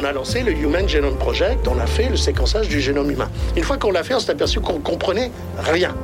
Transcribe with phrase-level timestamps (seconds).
[0.00, 3.28] On a lancé le Human Genome Project, on a fait le séquençage du génome humain.
[3.54, 5.94] Une fois qu'on l'a fait, on s'est aperçu qu'on comprenait rien.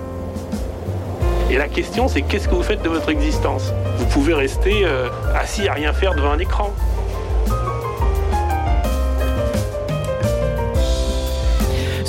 [1.50, 3.72] Et la question, c'est qu'est-ce que vous faites de votre existence?
[3.96, 6.74] Vous pouvez rester euh, assis à rien faire devant un écran.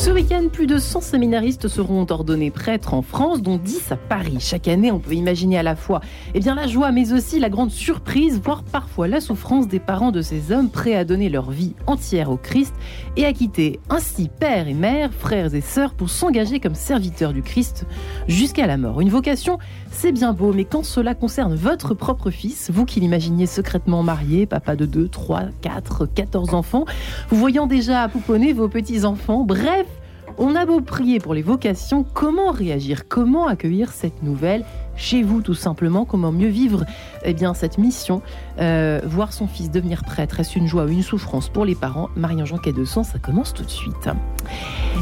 [0.08, 4.38] Ce week-end, plus de 100 séminaristes seront ordonnés prêtres en France, dont 10 à Paris.
[4.40, 6.00] Chaque année, on peut imaginer à la fois
[6.34, 10.14] eh bien, la joie, mais aussi la grande surprise, voire parfois la souffrance des parents
[10.14, 12.74] de ces hommes prêts à donner leur vie entière au Christ
[13.18, 17.42] et à quitter ainsi père et mère, frères et sœurs pour s'engager comme serviteurs du
[17.42, 17.86] Christ
[18.30, 19.02] jusqu'à la mort.
[19.02, 19.60] Une vocation,
[19.92, 24.46] c'est bien beau, mais quand cela concerne votre propre fils, vous qui l'imaginiez secrètement marié,
[24.46, 26.86] papa de 2, 3, 4, 14 enfants,
[27.28, 29.86] vous voyant déjà pouponner vos petits-enfants, bref,
[30.38, 33.08] on a beau prier pour les vocations, comment réagir?
[33.08, 34.66] Comment accueillir cette nouvelle
[34.98, 36.86] chez vous tout simplement Comment mieux vivre
[37.24, 38.22] eh bien, cette mission
[38.60, 42.10] euh, Voir son fils devenir prêtre, est-ce une joie ou une souffrance pour les parents?
[42.16, 44.10] Marie-Jean Quai de Sang, ça commence tout de suite.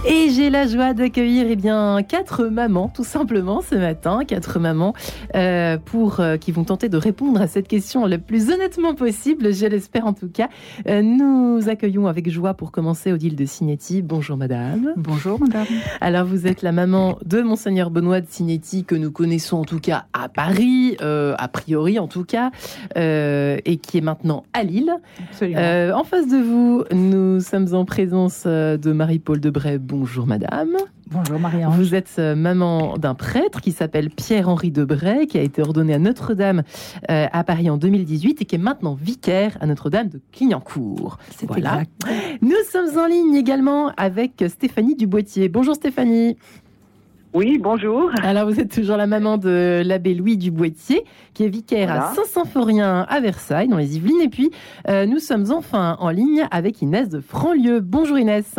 [0.08, 4.94] Et j'ai la joie d'accueillir eh bien quatre mamans tout simplement ce matin, quatre mamans
[5.36, 9.54] euh, pour euh, qui vont tenter de répondre à cette question le plus honnêtement possible,
[9.54, 10.50] je l'espère en tout cas.
[10.86, 14.02] nous accueillons avec joie pour commencer Odile de Cinetti.
[14.02, 14.94] Bonjour madame.
[14.98, 15.68] Bonjour madame.
[16.02, 19.80] Alors vous êtes la maman de monseigneur Benoît de Cinetti que nous connaissons en tout
[19.80, 22.52] cas à Paris, a priori en tout cas,
[22.96, 24.94] et qui est maintenant à Lille.
[25.42, 29.78] en face de vous, nous sommes en présence de Marie-Paul Debray.
[29.78, 30.78] Bonjour madame.
[31.12, 35.62] Bonjour marie Vous êtes euh, maman d'un prêtre qui s'appelle Pierre-Henri Debray, qui a été
[35.62, 36.64] ordonné à Notre-Dame
[37.12, 41.18] euh, à Paris en 2018 et qui est maintenant vicaire à Notre-Dame de Clignancourt.
[41.48, 41.84] Voilà.
[42.42, 45.48] Nous sommes en ligne également avec Stéphanie Duboitier.
[45.48, 46.38] Bonjour Stéphanie.
[47.36, 48.12] Oui, bonjour.
[48.24, 51.04] Alors, vous êtes toujours la maman de l'abbé Louis Duboitier,
[51.34, 54.22] qui est vicaire à Saint-Symphorien à Versailles, dans les Yvelines.
[54.22, 54.52] Et puis,
[54.88, 57.82] euh, nous sommes enfin en ligne avec Inès de Franlieu.
[57.82, 58.56] Bonjour Inès.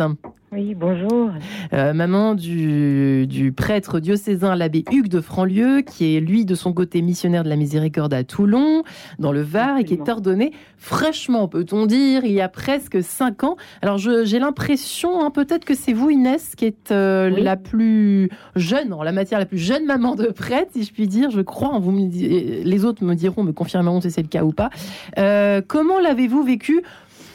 [0.53, 1.31] Oui, bonjour.
[1.73, 6.71] Euh, maman du, du, prêtre diocésain, l'abbé Hugues de Franlieu, qui est lui de son
[6.71, 8.83] côté missionnaire de la miséricorde à Toulon,
[9.19, 13.43] dans le Var, et qui est ordonné fraîchement, peut-on dire, il y a presque cinq
[13.43, 13.57] ans.
[13.81, 18.93] Alors j'ai l'impression, hein, peut-être que c'est vous, Inès, qui êtes euh, la plus jeune,
[18.93, 21.77] en la matière, la plus jeune maman de prêtre, si je puis dire, je crois.
[21.79, 24.69] Vous me, les autres me diront, me confirmeront si c'est le cas ou pas.
[25.17, 26.83] Euh, comment l'avez-vous vécu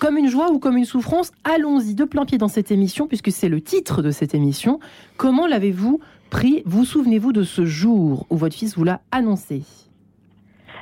[0.02, 3.30] comme une joie ou comme une souffrance, allons-y de plein pied dans cette émission, puisque
[3.30, 4.80] c'est le titre de cette émission.
[5.16, 6.64] Comment l'avez-vous pris?
[6.66, 9.62] Vous souvenez-vous de ce jour où votre fils vous l'a annoncé?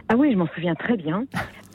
[0.09, 1.27] Ah oui, je m'en souviens très bien.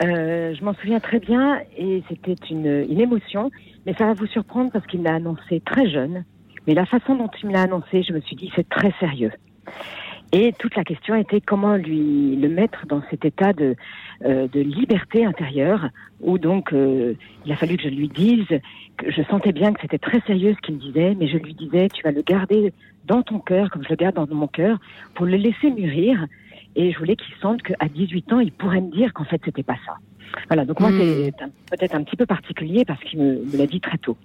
[0.02, 3.52] Euh, je m'en souviens très bien et c'était une, une, émotion.
[3.86, 6.24] Mais ça va vous surprendre parce qu'il l'a annoncé très jeune.
[6.66, 9.30] Mais la façon dont il me l'a annoncé, je me suis dit c'est très sérieux.
[10.32, 13.76] Et toute la question était comment lui le mettre dans cet état de,
[14.24, 15.88] euh, de liberté intérieure,
[16.20, 17.14] où donc euh,
[17.44, 18.46] il a fallu que je lui dise
[18.96, 21.54] que je sentais bien que c'était très sérieux ce qu'il me disait, mais je lui
[21.54, 22.72] disais tu vas le garder
[23.04, 24.78] dans ton cœur comme je le garde dans mon cœur
[25.14, 26.26] pour le laisser mûrir.
[26.74, 29.62] Et je voulais qu'il sente qu'à 18 ans, il pourrait me dire qu'en fait c'était
[29.62, 29.94] pas ça.
[30.48, 30.98] Voilà, donc moi hmm.
[30.98, 31.32] c'est
[31.70, 34.16] peut-être un petit peu particulier parce qu'il me, me l'a dit très tôt.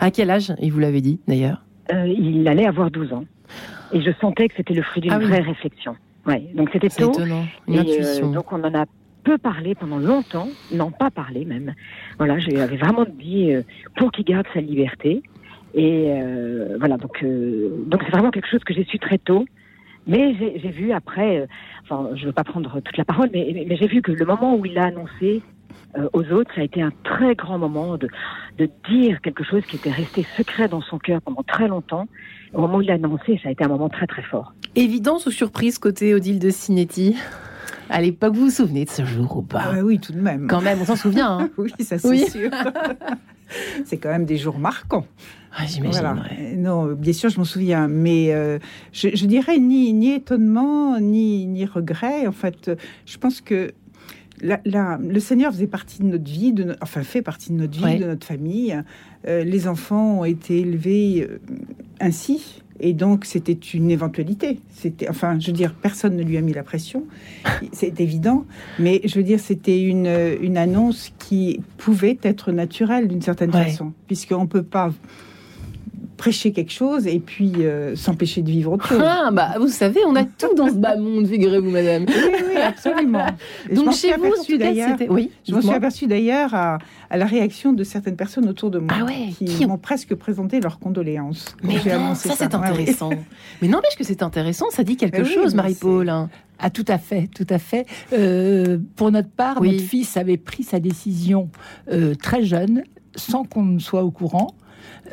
[0.00, 1.62] À quel âge il vous l'avait dit d'ailleurs?
[1.92, 3.24] Euh, Il allait avoir 12 ans.
[3.92, 5.96] Et je sentais que c'était le fruit d'une ah vraie réflexion.
[6.26, 7.12] Ouais, donc c'était tôt.
[7.12, 7.44] Étonnant.
[7.68, 8.30] Une intuition.
[8.30, 8.84] donc on en a
[9.24, 11.74] peu parlé pendant longtemps, non pas parlé même.
[12.18, 13.62] Voilà, j'avais vraiment dit euh,
[13.96, 15.22] pour qu'il garde sa liberté.
[15.74, 19.44] Et euh, voilà, donc euh, donc c'est vraiment quelque chose que j'ai su très tôt.
[20.06, 21.46] Mais j'ai vu après,
[21.84, 24.56] enfin, je veux pas prendre toute la parole, mais, mais j'ai vu que le moment
[24.56, 25.42] où il l'a annoncé
[26.12, 28.08] aux autres, ça a été un très grand moment de,
[28.58, 32.06] de dire quelque chose qui était resté secret dans son cœur pendant très longtemps
[32.54, 34.54] au moment où il l'a annoncé, ça a été un moment très très fort.
[34.74, 37.16] Évidence ou surprise côté Odile de Cinetti
[37.88, 39.64] à l'époque, vous vous souvenez de ce jour ou pas?
[39.64, 40.46] Ah Oui, tout de même.
[40.46, 41.40] Quand même, on s'en souvient.
[41.40, 42.50] Hein oui, ça c'est sûr.
[43.84, 45.04] c'est quand même des jours marquants.
[45.54, 46.14] Ah, J'imagine.
[46.56, 48.58] Non, bien sûr, je m'en souviens, mais euh,
[48.92, 52.26] je, dirais ni, ni étonnement, ni, ni regret.
[52.26, 52.70] En fait,
[53.04, 53.72] je pense que
[54.40, 58.06] le Seigneur faisait partie de notre vie, de enfin fait partie de notre vie, de
[58.06, 58.76] notre famille.
[59.28, 61.38] Euh, les enfants ont été élevés euh,
[62.00, 64.58] ainsi, et donc c'était une éventualité.
[64.74, 67.04] C'était, enfin, je veux dire, personne ne lui a mis la pression,
[67.72, 68.44] c'est évident.
[68.78, 73.92] Mais je veux dire, c'était une, une annonce qui pouvait être naturelle d'une certaine façon,
[74.06, 74.92] puisqu'on peut pas
[76.22, 79.02] prêcher quelque chose et puis euh, s'empêcher de vivre autre chose.
[79.04, 82.04] Ah, bah, vous savez, on a tout dans ce bas monde, figurez-vous, madame.
[82.06, 82.14] Oui,
[82.54, 83.26] oui, absolument.
[83.74, 85.08] Donc chez vous, en tout cas, c'était...
[85.08, 86.78] Oui, Je m'en suis aperçue d'ailleurs à,
[87.10, 89.78] à la réaction de certaines personnes autour de moi Ah ouais, qui, qui ont- m'ont
[89.78, 91.56] presque présenté leurs condoléances.
[91.64, 92.68] Mais non, annoncé ça c'est ouais.
[92.68, 93.10] intéressant.
[93.60, 96.08] Mais n'empêche que c'est intéressant, ça dit quelque Mais oui, chose, Marie-Paul.
[96.08, 96.30] hein.
[96.60, 97.84] Ah, tout à fait, tout à fait.
[98.12, 99.72] Euh, pour notre part, Oui.
[99.72, 101.50] notre fils avait pris sa décision
[101.90, 102.84] euh, très jeune,
[103.16, 104.54] sans qu'on ne soit au courant.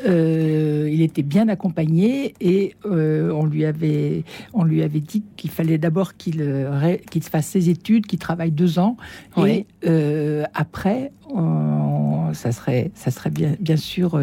[0.06, 4.24] Euh, il était bien accompagné et euh, on lui avait
[4.54, 8.50] on lui avait dit qu'il fallait d'abord qu'il euh, qu'il fasse ses études, qu'il travaille
[8.50, 8.96] deux ans.
[9.36, 9.50] Oui.
[9.50, 14.18] et euh, après on- ça serait ça serait bien bien sûr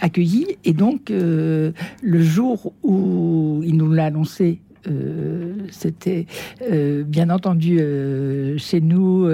[0.00, 0.46] accueilli.
[0.64, 1.72] Et donc le
[2.20, 6.26] jour où il nous l'a annoncé euh, c'était
[6.70, 9.26] euh, bien entendu euh, chez nous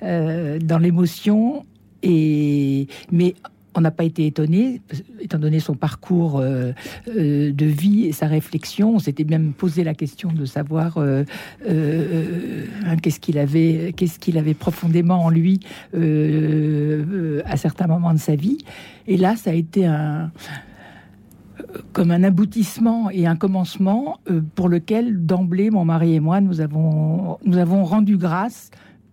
[0.00, 1.64] dans l'émotion.
[2.04, 3.34] Et mais
[3.74, 4.80] on n'a pas été étonné,
[5.20, 6.72] étant donné son parcours euh,
[7.08, 8.96] euh, de vie et sa réflexion.
[8.96, 11.24] On s'était même posé la question de savoir euh,
[11.66, 15.60] hein, qu'est-ce qu'il avait, qu'est-ce qu'il avait profondément en lui
[15.94, 18.58] à certains moments de sa vie.
[19.06, 20.30] Et là, ça a été un
[21.92, 24.20] comme un aboutissement et un commencement
[24.54, 28.70] pour lequel d'emblée mon mari et moi nous avons nous avons rendu grâce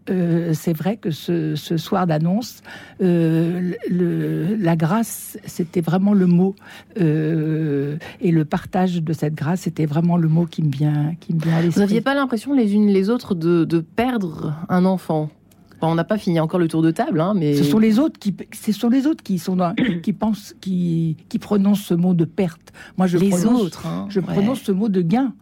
[0.10, 2.62] euh, c'est vrai que ce, ce soir d'annonce,
[3.02, 6.56] euh, la grâce, c'était vraiment le mot,
[7.00, 11.34] euh, et le partage de cette grâce, c'était vraiment le mot qui me vient, qui
[11.34, 14.86] me vient à Vous n'aviez pas l'impression les unes les autres de, de perdre un
[14.86, 15.30] enfant?
[15.78, 18.00] Enfin, On n'a pas fini encore le tour de table, hein, mais Ce sont les
[18.00, 19.74] autres qui, ce sont les autres qui sont dans,
[20.04, 22.72] qui pensent, qui, qui prononcent ce mot de perte.
[22.98, 23.86] Moi, je les prononce, autres.
[23.88, 24.06] hein.
[24.10, 24.25] je Ouais.
[24.25, 25.34] prononce ce mot de gain.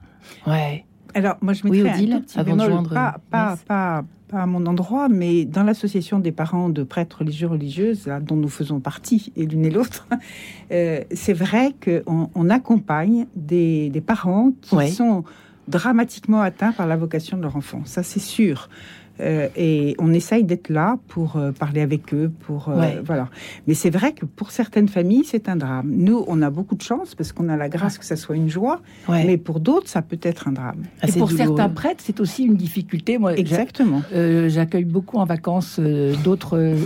[0.47, 0.85] Ouais.
[1.13, 3.59] Alors, moi, je Oui, mettrais Odile, un petit avant de bémol, joindre pas, pas, Inès.
[3.63, 8.19] pas, pas à mon endroit, mais dans l'association des parents de prêtres religieux religieuses, là,
[8.19, 10.07] dont nous faisons partie, et l'une et l'autre,
[10.71, 14.87] euh, c'est vrai qu'on on accompagne des, des parents qui Ouais.
[14.89, 15.23] sont
[15.67, 17.81] dramatiquement atteints par la vocation de leur enfant.
[17.85, 18.69] Ça, c'est sûr.
[19.19, 22.99] Euh, et on essaye d'être là pour euh, parler avec eux, pour euh, Ouais.
[23.05, 23.29] voilà.
[23.67, 25.87] Mais c'est vrai que pour certaines familles, c'est un drame.
[25.95, 28.49] Nous, on a beaucoup de chance parce qu'on a la grâce que ça soit une
[28.49, 29.23] joie, Ouais.
[29.25, 30.83] mais pour d'autres, ça peut être un drame.
[31.01, 31.45] Ah, et pour douloureux.
[31.57, 33.17] certains prêtres, c'est aussi une difficulté.
[33.19, 34.01] Moi, Exactement.
[34.13, 36.57] Euh, J'accueille beaucoup en vacances euh, d'autres.
[36.57, 36.77] euh,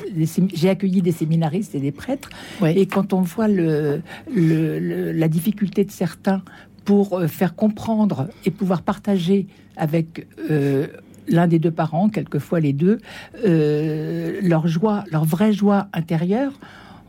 [0.53, 2.29] J'ai accueilli des séminaristes et des prêtres.
[2.61, 2.77] Ouais.
[2.77, 4.01] Et quand on voit le,
[4.35, 6.41] le- le- la difficulté de certains
[6.83, 9.47] pour euh, faire comprendre et pouvoir partager
[9.77, 10.87] avec euh,
[11.27, 12.99] l'un des deux parents, quelquefois les deux,
[13.45, 16.53] euh, leur joie, leur vraie joie intérieure.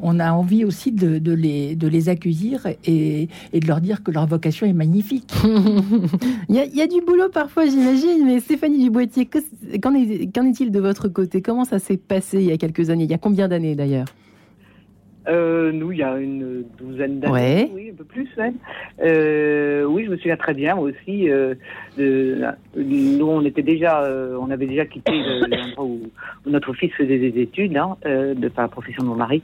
[0.00, 4.26] On a envie aussi de, les, de les accueillir et, de leur dire que leur
[4.26, 5.32] vocation est magnifique.
[6.48, 9.28] il, y a, il y a du boulot parfois, j'imagine, mais Stéphanie Duboitier,
[9.82, 11.42] qu'en est-il de votre côté?
[11.42, 14.06] Comment ça s'est passé il y a quelques années Il y a combien d'années d'ailleurs?
[15.28, 17.70] Euh, nous, il y a une douzaine d'années, Ouais.
[17.74, 18.54] oui, un peu plus même.
[19.02, 21.28] Euh, oui, je me souviens très bien, moi aussi.
[21.30, 21.54] Euh,
[21.98, 22.38] de-
[22.76, 26.00] nous, on était déjà, euh, on avait déjà quitté le- l'endroit où,
[26.46, 29.42] où notre fils faisait des études, hein, euh, de par la profession de mon mari.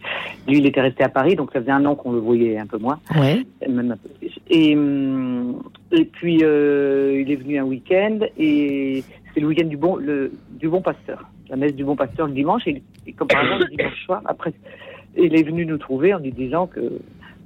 [0.49, 2.67] Lui, il était resté à Paris, donc ça faisait un an qu'on le voyait un
[2.67, 3.43] peu moins, Ouais.
[3.69, 4.35] même un peu plus.
[4.49, 9.05] Et, hum, et puis, euh, il est venu un week-end, et
[9.35, 11.29] c'est le week-end du bon, le, du bon pasteur.
[11.51, 14.23] La messe du bon pasteur le dimanche, et, et comme par exemple, le dimanche soir,
[14.25, 14.53] après,
[15.17, 16.81] il est venu nous trouver en nous disant que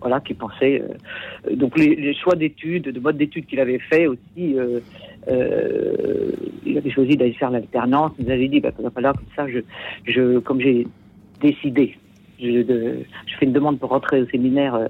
[0.01, 4.21] voilà qu'il pensait euh, donc les, choix d'études, de mode d'études qu'il avait fait aussi.
[4.39, 4.81] euh,
[5.29, 6.33] euh,
[6.65, 8.13] il avait choisi d'aller faire l'alternance.
[8.19, 8.71] Il nous avait dit bah,
[9.01, 9.59] là comme ça, je,
[10.05, 10.87] je comme j'ai
[11.41, 11.97] décidé,
[12.41, 14.87] je, de- je fais une demande pour rentrer au séminaire euh,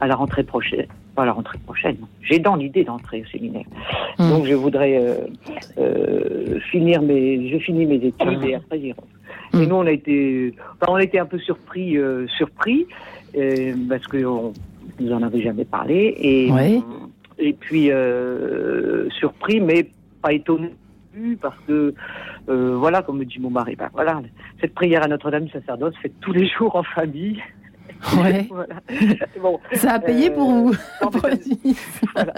[0.00, 0.86] à la rentrée prochaine.
[1.14, 1.96] Pas à la rentrée prochaine.
[2.22, 3.64] J'ai dans l'idée d'entrer au séminaire.
[4.18, 4.30] Hmm.
[4.30, 5.14] Donc je voudrais euh,
[5.78, 9.08] euh, finir mes, je finis mes études et après j'y rentre.
[9.54, 9.64] Et Mm.
[9.68, 11.96] nous on a été, enfin, on a été un peu surpris,
[12.36, 12.86] surpris
[13.88, 14.52] parce que on
[14.98, 16.50] nous en avait jamais parlé et
[17.38, 17.90] et puis
[19.18, 19.88] surpris mais
[20.22, 20.70] pas étonné
[21.16, 21.94] plus, parce que
[22.48, 24.20] euh, voilà comme me dit mon mari, ben voilà
[24.60, 27.42] cette prière à Notre-Dame du sacerdoce fait tous les jours en famille.
[28.22, 28.46] Ouais.
[28.50, 28.74] Voilà.
[29.40, 30.72] Bon, Ça a payé Euh, pour vous.
[31.02, 31.74] non, mais,
[32.14, 32.32] voilà.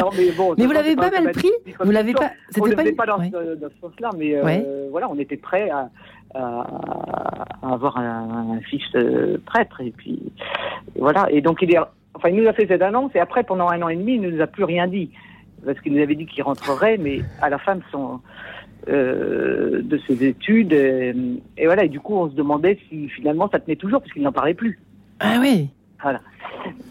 [0.00, 1.74] Non, mais bon, Mais vous l'avez pas mal automatique, pris?
[1.84, 3.30] Vous l'avez pas On C'était pas une- pas dans, ouais.
[3.32, 5.88] ce, dans ce sens-là, mais euh, voilà, on était prêt à,
[6.34, 6.66] à-
[7.62, 10.18] à avoir un, un fils euh, prêtre et puis
[10.96, 11.28] et voilà.
[11.30, 11.78] Et donc il est,
[12.14, 14.20] enfin il nous a fait cette annonce et après pendant un an et demi il
[14.20, 15.10] ne nous a plus rien dit
[15.64, 18.20] parce qu'il nous avait dit qu'il rentrerait, mais à la fin de son
[18.88, 21.12] euh, de ses études euh,
[21.56, 21.84] et voilà.
[21.84, 24.54] Et du coup on se demandait si finalement ça tenait toujours parce qu'il n'en parlait
[24.54, 24.78] plus.
[25.20, 25.68] Ah oui.
[26.02, 26.20] Voilà.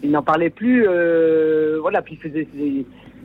[0.02, 0.84] Il n'en parlait plus.
[0.88, 2.02] euh, voilà.
[2.02, 2.48] Puis il faisait.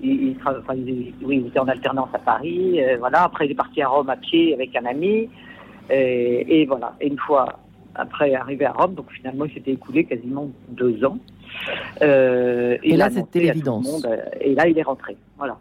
[0.02, 2.82] Il, enfin, il- oui, il était en alternance à Paris.
[2.82, 3.24] euh, voilà.
[3.24, 5.30] Après, il est parti à Rome à pied avec un ami.
[5.90, 6.96] Et, et voilà.
[7.02, 7.60] Et une fois
[8.00, 8.96] après arriver à Rome.
[8.96, 11.18] Donc finalement, il s'était écoulé quasiment deux ans.
[12.02, 14.06] Euh, Et là, c'était l'évidence.
[14.06, 15.18] euh, Et là, il est rentré.
[15.38, 15.58] Voilà.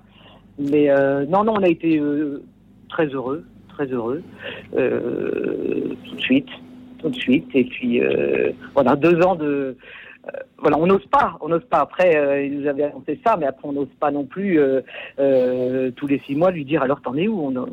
[0.58, 2.42] Mais euh, non, non, on a été euh,
[2.88, 4.22] très heureux, très heureux,
[4.72, 6.48] tout de suite,
[6.98, 7.48] tout de suite.
[7.54, 8.00] Et puis
[8.74, 9.76] voilà, deux ans de
[10.58, 11.78] voilà, on n'ose pas, on n'ose pas.
[11.78, 14.58] Après, il nous avait annoncé ça, mais après, on n'ose pas non plus
[15.16, 17.40] tous les six mois lui dire alors t'en es où?
[17.40, 17.66] On a,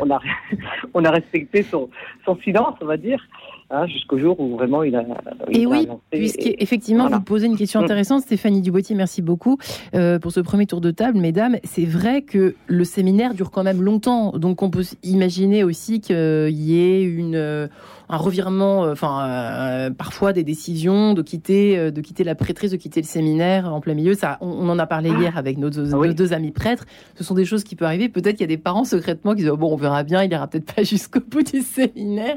[0.00, 0.20] on a,
[0.94, 1.88] on a respecté son,
[2.26, 3.24] son silence, on va dire,
[3.72, 5.04] hein, jusqu'au jour où vraiment il a.
[5.50, 7.16] il Et a oui, puisqu'effectivement, Voilà.
[7.16, 7.84] vous posez une question Mm.
[7.84, 9.58] intéressante, Stéphanie Duboitier, merci beaucoup
[9.94, 11.18] euh, pour ce premier tour de table.
[11.18, 16.00] Mesdames, c'est vrai que le séminaire dure quand même longtemps, donc on peut imaginer aussi
[16.00, 17.66] qu'il y ait une, euh,
[18.12, 22.70] un revirement, euh, enfin euh, parfois des décisions de quitter, euh, de quitter la prêtrise,
[22.70, 24.12] de quitter le séminaire en plein milieu.
[24.14, 26.08] Ça, on, on en a parlé hier avec nos deux, Ah oui.
[26.08, 26.84] nos deux amis prêtres.
[27.14, 28.08] Ce sont des choses qui peuvent arriver.
[28.10, 30.30] Peut-être qu'il y a des parents secrètement qui disent oh, bon, on verra bien, il
[30.30, 32.36] ira peut-être pas jusqu'au bout du séminaire.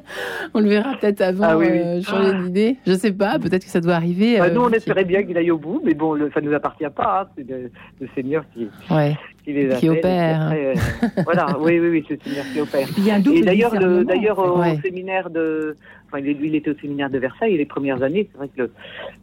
[0.54, 1.78] On le verra peut-être avant Ah oui, oui.
[1.78, 2.78] euh, changer d'idée.
[2.88, 4.40] Je sais pas, peut-être que ça doit arriver.
[4.40, 6.40] Bah, euh, nous, on qui- espérait bien qu'il aille au bout, mais bon, le, ça
[6.40, 7.24] nous appartient pas.
[7.24, 9.18] hein, c'est le, le Seigneur qui, Ouais.
[9.46, 10.42] Qui les Qui appelle, et puis opère.
[10.42, 12.88] après, euh, voilà, oui, oui, oui, c'est le Seigneur qui opère.
[12.98, 13.72] Il y a un double Et d'ailleurs,
[14.04, 14.60] d'ailleurs, au.
[14.60, 14.80] Ouais.
[14.84, 15.76] séminaire de,
[16.08, 18.48] enfin, il, lui, il était au séminaire de Versailles et les premières années, c'est vrai
[18.48, 18.72] que le,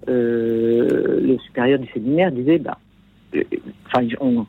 [0.08, 2.78] euh, le supérieur du séminaire disait, bah,
[3.34, 3.42] euh,
[3.86, 4.46] enfin, on,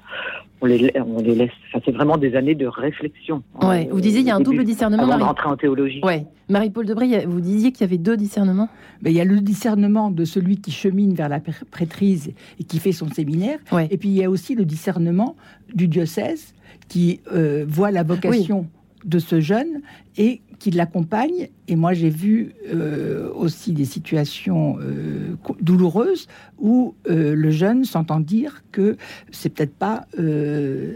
[0.64, 1.52] on les, on les laisse.
[1.68, 3.44] Enfin, c'est vraiment des années de réflexion.
[3.62, 3.90] Ouais.
[3.92, 5.04] Vous disiez il y a un double discernement.
[5.04, 5.40] Avant de Marie...
[5.46, 6.00] en théologie.
[6.04, 6.26] Ouais.
[6.50, 8.70] Marie-Paul Debray, vous disiez qu'il y avait deux discernements?
[9.02, 12.64] Ben, il y a le discernement de celui qui chemine vers la prê- prêtrise et
[12.64, 13.60] qui fait son séminaire.
[13.72, 13.88] Ouais.
[13.92, 15.36] Et puis il y a aussi le discernement
[15.74, 16.54] du diocèse
[16.88, 18.68] qui euh, voit la vocation
[19.04, 19.82] de ce jeune
[20.18, 21.50] et qui l'accompagne.
[21.68, 28.22] Et moi, j'ai vu euh, aussi des situations euh, douloureuses où euh, le jeune s'entend
[28.22, 28.96] dire que
[29.30, 30.06] c'est peut-être pas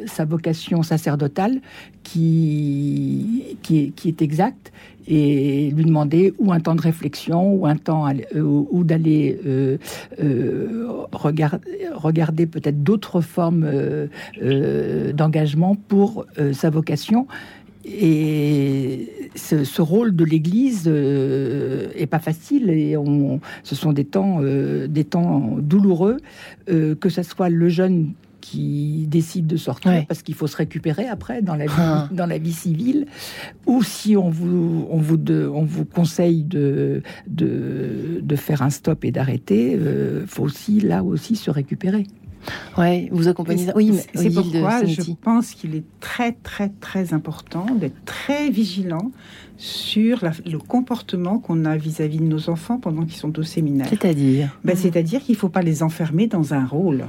[0.05, 1.59] sa vocation sacerdotale
[2.03, 4.71] qui, qui, est, exacte
[5.05, 9.37] et lui demander ou un temps de réflexion ou un temps ou d'aller
[11.11, 11.59] regard-
[11.93, 13.67] regarder peut-être d'autres formes
[15.13, 17.27] d'engagement pour sa vocation.
[17.89, 24.05] Et ce, ce rôle de l'Église euh, est pas facile et on, ce sont des
[24.05, 26.17] temps, euh, des temps douloureux,
[26.69, 30.05] euh, que ce soit le jeune qui décide de sortir Ouais.
[30.07, 32.07] parce qu'il faut se récupérer après dans la vie, Ah.
[32.11, 33.05] dans la vie civile,
[33.65, 38.69] ou si on vous, on vous, de- on vous conseille de, de, de faire un
[38.69, 42.03] stop et d'arrêter, il faut aussi là aussi se récupérer.
[42.77, 43.73] Ouais, vous accompagnez ça.
[43.75, 49.11] Oui, mais c'est pourquoi je pense qu'il est très très très important d'être très vigilant
[49.57, 53.87] sur la- le comportement qu'on a vis-à-vis de nos enfants pendant qu'ils sont au séminaire.
[53.89, 57.05] C'est-à-dire Ben, C'est-à-dire qu'il ne faut pas les enfermer dans un rôle.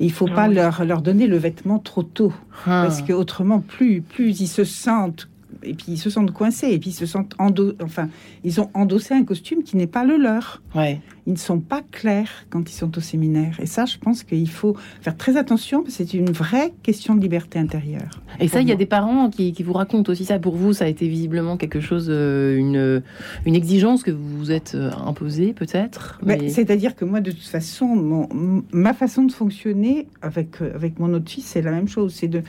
[0.00, 0.54] Il ne faut pas oui.
[0.54, 2.32] leur, leur donner le vêtement trop tôt.
[2.66, 2.84] Ah.
[2.86, 5.28] Parce que autrement, plus, plus ils se sentent,
[5.62, 8.08] et puis ils se sentent coincés, et puis ils se sentent endo- enfin,
[8.44, 10.62] ils ont endossé un costume qui n'est pas le leur.
[10.74, 11.00] Ouais.
[11.26, 13.58] Ils ne sont pas clairs quand ils sont au séminaire.
[13.60, 17.14] Et ça, je pense qu'il faut faire très attention, parce que c'est une vraie question
[17.14, 18.22] de liberté intérieure.
[18.40, 20.38] Et ça, il y a des parents qui, qui vous racontent aussi ça.
[20.38, 23.02] Pour vous, ça a été visiblement quelque chose, euh, une,
[23.44, 26.18] une exigence que vous vous êtes euh, imposée, peut-être.
[26.22, 30.74] Ben, mais- C'est-à-dire que moi, de toute façon, mon- ma façon de fonctionner avec, euh,
[30.74, 32.14] avec mon autre fils, c'est la même chose.
[32.14, 32.42] C'est de,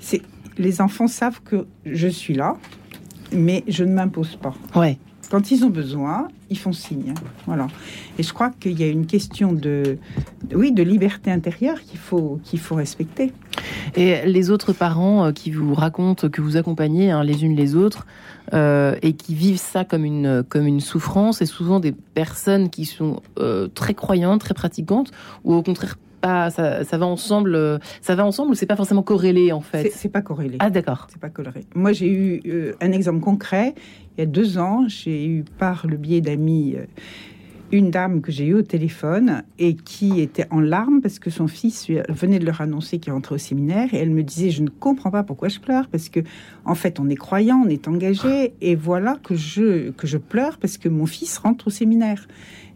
[0.00, 0.22] c'est,
[0.58, 2.56] les enfants savent que je suis là,
[3.32, 4.54] mais je ne m'impose pas.
[4.74, 4.98] Ouais.
[5.30, 7.14] Quand ils ont besoin, ils font signe.
[7.46, 7.66] Voilà.
[8.18, 9.98] Et je crois qu'il y a une question de,
[10.54, 13.32] oui, de liberté intérieure qu'il faut, qu'il faut respecter.
[13.96, 17.74] Et les autres parents euh, qui vous racontent, que vous accompagnez hein, les unes les
[17.74, 18.06] autres,
[18.52, 22.84] euh, et qui vivent ça comme une, comme une souffrance, c'est souvent des personnes qui
[22.84, 25.10] sont euh, très croyantes, très pratiquantes,
[25.44, 29.02] ou au contraire pas, ça, ça va ensemble, ça va ensemble ou c'est pas forcément
[29.02, 29.90] corrélé en fait?
[29.94, 30.56] C'est pas corrélé.
[30.60, 31.06] Ah d'accord.
[31.10, 31.64] C'est pas coloré.
[31.74, 33.74] Moi, j'ai eu euh, un exemple concret.
[34.16, 36.86] Il y a deux ans, j'ai eu par le biais d'amis euh,
[37.72, 41.48] une dame que j'ai eue au téléphone et qui était en larmes parce que son
[41.48, 44.68] fils venait de leur annoncer qu'il rentrait au séminaire et elle me disait je ne
[44.68, 46.20] comprends pas pourquoi je pleure parce que
[46.64, 50.58] en fait on est croyant, on est engagé et voilà que je que je pleure
[50.58, 52.26] parce que mon fils rentre au séminaire.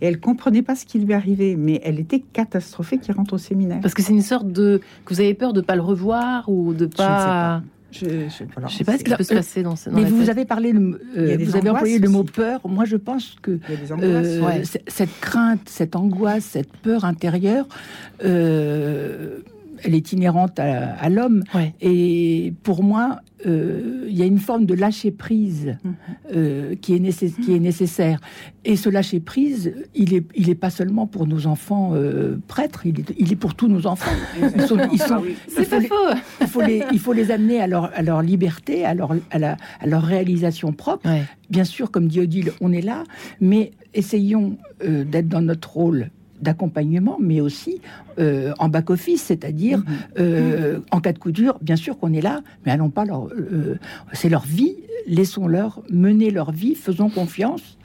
[0.00, 3.38] Et elle comprenait pas ce qui lui arrivait, mais elle était catastrophée qu'il rentre au
[3.38, 3.80] séminaire.
[3.80, 6.73] Parce que c'est une sorte de que vous avez peur de pas le revoir ou
[6.73, 7.62] de Je ne sais pas.
[7.90, 8.04] Je,
[8.52, 10.21] voilà, Je sais pas ce qui peut se passer dans, ce- dans Mais la vous
[10.21, 10.28] tête.
[10.28, 12.33] avez parlé, le- euh, vous avez employé le mot aussi.
[12.33, 12.61] peur.
[12.68, 13.59] Moi, je pense que.
[14.02, 14.62] Euh, ouais.
[14.88, 17.66] Cette crainte, cette angoisse, cette peur intérieure,
[18.25, 19.38] euh,
[19.85, 21.42] elle est inhérente à, l'homme.
[21.80, 25.94] Et pour moi, euh, il y a une forme de lâcher prise mhm.
[26.35, 28.20] euh, qui, est qui est nécessaire.
[28.64, 32.87] Et ce lâcher prise, il est, il est pas seulement pour nos enfants euh, prêtres,
[32.87, 34.11] il est, il est pour tous nos enfants.
[34.42, 34.78] Ils sont,
[35.49, 35.94] C'est pas faux.
[36.40, 39.38] Il faut les, il faut les amener à leur, à leur liberté, à leur, à,
[39.38, 41.08] la, à leur réalisation propre.
[41.50, 43.04] Bien sûr, comme dit Odile, on est là,
[43.40, 47.80] mais essayons d'être dans notre rôle d'accompagnement, mais aussi
[48.18, 49.85] euh, en back-office, c'est-à-dire mhm.
[50.18, 53.28] euh, en cas de coup dur, bien sûr qu'on est là, mais allons pas leur...
[53.28, 53.78] Euh,
[54.12, 54.76] c'est leur vie,
[55.07, 57.78] laissons-leur mener leur vie, faisons confiance.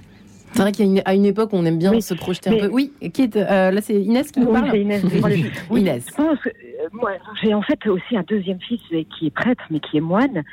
[0.53, 0.72] C'est vrai
[1.03, 2.72] a une, époque on aime bien se projeter un peu.
[2.72, 4.77] Oui, qui est, là c'est Inès qui nous oui, parle.
[4.77, 5.03] Inès.
[5.72, 6.05] Inès.
[6.07, 6.50] Je pense que,
[6.91, 8.79] moi, j'ai en fait aussi un deuxième fils
[9.17, 10.43] qui est prêtre, mais qui est moine.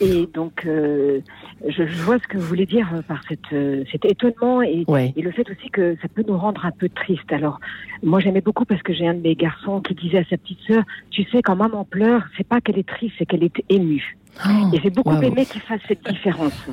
[0.00, 1.20] Et donc, euh,
[1.66, 4.84] je, vois ce que vous voulez dire par cette, euh, cet étonnement et,
[5.16, 7.32] et, le fait aussi que ça peut nous rendre un peu triste.
[7.32, 7.60] Alors,
[8.02, 10.60] moi, j'aimais beaucoup parce que j'ai un de mes garçons qui disait à sa petite
[10.66, 14.16] sœur, tu sais, quand maman pleure, c'est pas qu'elle est triste, c'est qu'elle est émue.
[14.44, 16.66] Oh, et j'ai beaucoup aimé qu'il fasse cette différence.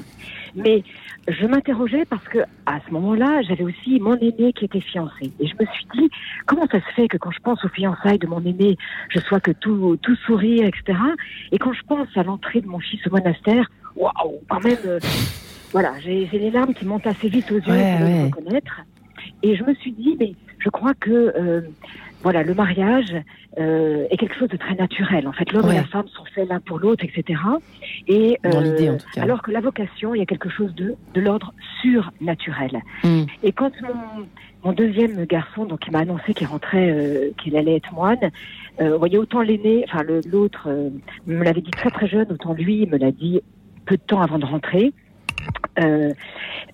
[0.56, 0.84] Mais
[1.28, 5.32] je m'interrogeais parce que à ce moment-là, j'avais aussi mon aîné qui était fiancé.
[5.40, 6.10] Et je me suis dit,
[6.46, 8.78] comment ça se fait que quand je pense aux fiançailles de mon aîné,
[9.10, 10.98] je sois que tout, tout sourire, etc.
[11.52, 15.00] Et quand je pense à l'entrée de mon fils au monastère, waouh, quand même, euh,
[15.72, 18.82] voilà, j'ai les larmes qui montent assez vite aux yeux pour le reconnaître.
[19.42, 21.62] Et je me suis dit, mais je crois que euh,
[22.24, 23.13] voilà, le mariage
[23.60, 25.27] euh, est quelque chose de très naturel.
[25.27, 27.39] En fait, l'homme et la femme sont faits l'un pour l'autre, etc.
[28.08, 32.82] Et euh, alors que la vocation, il y a quelque chose de de l'ordre surnaturel.
[33.03, 33.24] Hmm.
[33.44, 34.25] Et quand mon,
[34.63, 38.32] mon deuxième garçon, donc, il m'a annoncé qu'il rentrait, euh, qu'il allait être moine.
[38.80, 40.89] Euh, vous voyez, autant l'aîné, enfin l'autre euh,
[41.27, 43.42] me l'avait dit très très jeune, autant lui me l'a dit
[43.86, 44.94] peu de temps avant de rentrer.
[45.80, 46.12] Euh,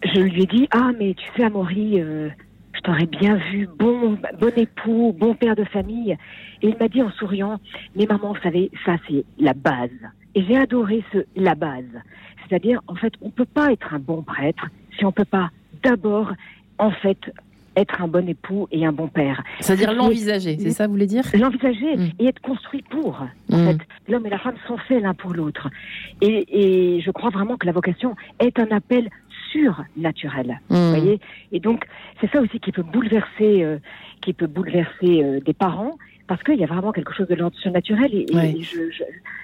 [0.04, 2.02] je lui ai dit ah mais tu sais Amaury,
[2.80, 6.16] je t'aurais bien vu, bon, bon époux, bon père de famille.
[6.62, 7.60] Et il m'a dit en souriant,
[7.96, 9.90] mais maman, vous savez, ça c'est la base.
[10.34, 11.84] Et j'ai adoré ce la base.
[12.48, 14.68] C'est-à-dire, en fait, on peut pas être un bon prêtre
[14.98, 15.50] si on peut pas
[15.84, 16.32] d'abord,
[16.78, 17.20] en fait,
[17.76, 19.44] être un bon époux et un bon père.
[19.60, 21.24] C'est-à-dire l'envisager, c'est ça vous voulez dire?
[21.34, 22.10] L'envisager mm.
[22.20, 23.26] et être construit pour.
[23.52, 23.66] En mm.
[23.68, 25.70] fait, l'homme et la femme sont faits l'un pour l'autre.
[26.22, 29.10] Et, et, je crois vraiment que la vocation est un appel
[29.52, 30.60] surnaturel.
[30.70, 30.90] Vous mm.
[30.90, 31.20] voyez
[31.52, 31.86] Et donc,
[32.22, 33.78] c'est ça aussi qui peut bouleverser, euh,
[34.22, 35.98] qui peut bouleverser euh, des parents
[36.28, 38.28] parce qu'il y a vraiment quelque chose de l'ordre surnaturel et,
[38.62, 38.92] je,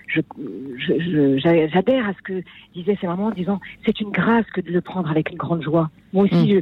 [0.07, 0.21] je,
[0.77, 1.37] je,
[1.73, 2.43] j'adhère à ce que
[2.75, 5.63] disait ces mamans en disant c'est une grâce que de le prendre avec une grande
[5.63, 5.89] joie.
[6.13, 6.61] Moi aussi, mm.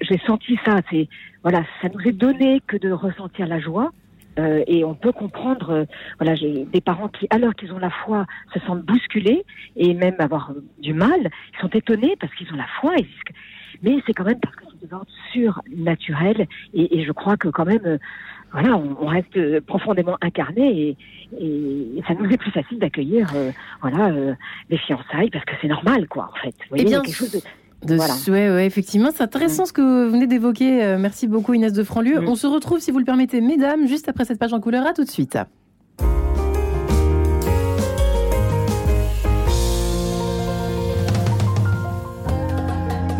[0.00, 0.80] j'ai senti ça.
[0.90, 1.08] C'est
[1.42, 3.92] voilà, ça nous est donné que de ressentir la joie.
[4.38, 5.84] Euh, et on peut comprendre, euh,
[6.18, 9.44] voilà, j'ai des parents qui, alors qu'ils ont la foi, se sentent bousculés
[9.76, 11.30] et même avoir du mal.
[11.54, 12.94] Ils sont étonnés parce qu'ils ont la foi.
[13.82, 16.46] mais c'est quand même parce que c'est de l'ordre surnaturel.
[16.74, 17.98] Et, et je crois que quand même, euh,
[18.52, 20.96] voilà, on, reste profondément incarné et,
[21.40, 24.34] et, ça nous est plus facile d'accueillir, euh, voilà, euh,
[24.68, 26.54] les fiançailles parce que c'est normal, quoi, en fait.
[26.70, 27.40] Vous voyez, eh quelque chose de,
[27.86, 28.14] voilà.
[28.28, 29.66] ouais, effectivement, c'est intéressant mm.
[29.66, 30.82] ce que vous venez d'évoquer.
[30.82, 32.20] Euh, merci beaucoup Inès de Franlieu.
[32.20, 32.28] Mm.
[32.28, 34.86] On se retrouve, si vous le permettez, mesdames, juste après cette page en couleur.
[34.86, 35.38] À tout de suite.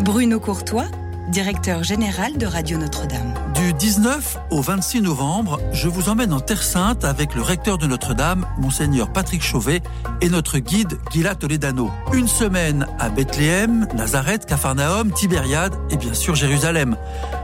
[0.03, 0.85] Bruno Courtois,
[1.33, 3.33] directeur général de Radio Notre-Dame.
[3.55, 7.87] Du 19 au 26 novembre, je vous emmène en Terre Sainte avec le recteur de
[7.87, 9.81] Notre-Dame, Monseigneur Patrick Chauvet,
[10.21, 11.89] et notre guide Gila Toledano.
[12.13, 16.95] Une semaine à Bethléem, Nazareth, Capharnaüm, Tibériade et bien sûr Jérusalem.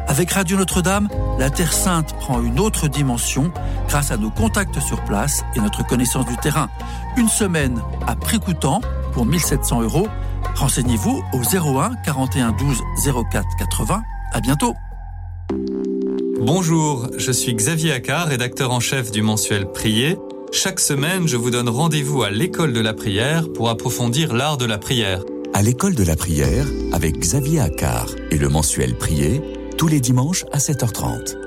[0.08, 3.52] Avec Radio Notre-Dame, la Terre Sainte prend une autre dimension
[3.88, 6.69] grâce à nos contacts sur place et notre connaissance du terrain.
[7.17, 8.82] Une semaine à prix coûtant
[9.13, 10.08] pour 1700 euros.
[10.60, 12.78] Renseignez-vous au 01 41 12
[13.32, 14.02] 04 80.
[14.34, 14.74] À bientôt.
[16.41, 20.17] Bonjour, je suis Xavier Accard, rédacteur en chef du mensuel Prier.
[20.52, 24.65] Chaque semaine, je vous donne rendez-vous à l'école de la prière pour approfondir l'art de
[24.65, 25.22] la prière.
[25.54, 29.41] À l'école de la prière, avec Xavier Accard et le mensuel Prier,
[29.78, 31.38] tous les dimanches à 7h30.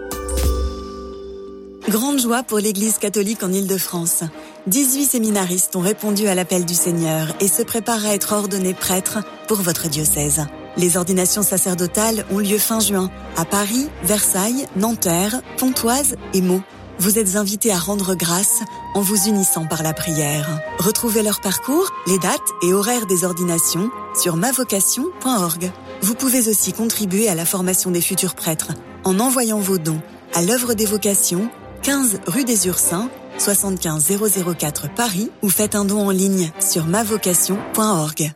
[1.91, 4.25] Grande joie pour l'Église catholique en Île-de-France.
[4.69, 9.19] 18 séminaristes ont répondu à l'appel du Seigneur et se préparent à être ordonnés prêtres
[9.49, 10.47] pour votre diocèse.
[10.77, 16.63] Les ordinations sacerdotales ont lieu fin juin à Paris, Versailles, Nanterre, Pontoise et Meaux.
[17.01, 18.61] Vous êtes invités à rendre grâce
[18.95, 20.61] en vous unissant par la prière.
[20.79, 25.73] Retrouvez leur parcours, les dates et horaires des ordinations sur mavocation.org.
[26.03, 28.71] Vous pouvez aussi contribuer à la formation des futurs prêtres
[29.03, 30.01] en envoyant vos dons
[30.35, 31.51] à l'œuvre des vocations,
[31.83, 33.11] 15 rue des Ursins,
[33.43, 34.13] 75
[34.57, 38.33] 004 Paris ou faites un don en ligne sur mavocation.org.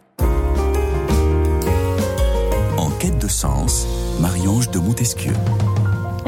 [2.98, 3.86] quête de sens,
[4.20, 5.32] Marie-Ange de Montesquieu.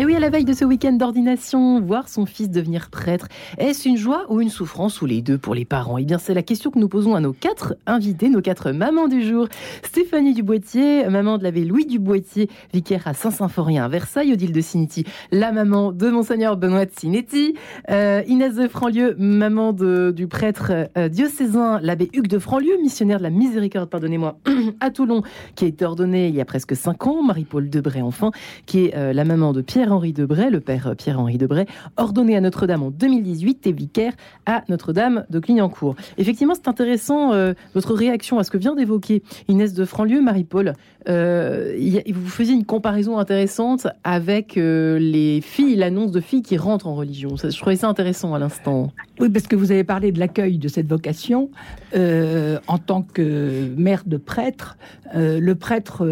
[0.00, 3.26] Et oui, à la veille de ce week-end d'ordination, voir son fils devenir prêtre,
[3.58, 5.98] est-ce une joie ou une souffrance ou les deux pour les parents?
[5.98, 9.08] Eh bien, c'est la question que nous posons à nos quatre invités, nos quatre mamans
[9.08, 9.48] du jour.
[9.82, 15.04] Stéphanie Duboitier, maman de l'abbé Louis Duboitier, vicaire à Saint-Symphorien à Versailles, Odile de Sinetti,
[15.32, 17.54] la maman de Monseigneur Benoît de Sinetti,
[17.90, 23.18] euh, Inès de Franlieu, maman de, du prêtre euh, diocésain, l'abbé Hugues de Franlieu, missionnaire
[23.18, 24.38] de la miséricorde, pardonnez-moi,
[24.80, 25.22] à Toulon,
[25.56, 28.30] qui a été ordonné il y a presque cinq ans, Marie-Paul Debray, enfin,
[28.64, 31.64] qui est euh, la maman de Pierre Pierre-Henri Debray, le père Pierre-Henri Debray,
[31.96, 34.12] ordonné à Notre-Dame en 2018 et vicaire
[34.44, 35.96] à Notre-Dame de Clignancourt.
[36.18, 40.74] Effectivement, c'est intéressant euh, votre réaction à ce que vient d'évoquer Inès de Franlieu, Marie-Paul.
[41.08, 41.74] Euh,
[42.12, 46.94] vous faisiez une comparaison intéressante avec euh, les filles, l'annonce de filles qui rentrent en
[46.94, 47.37] religion.
[47.37, 48.92] je trouvais ça intéressant à l'instant.
[49.20, 51.50] Oui, parce que vous avez parlé de l'accueil de cette vocation.
[51.94, 54.76] en tant que mère de prêtre,
[55.14, 56.06] le prêtre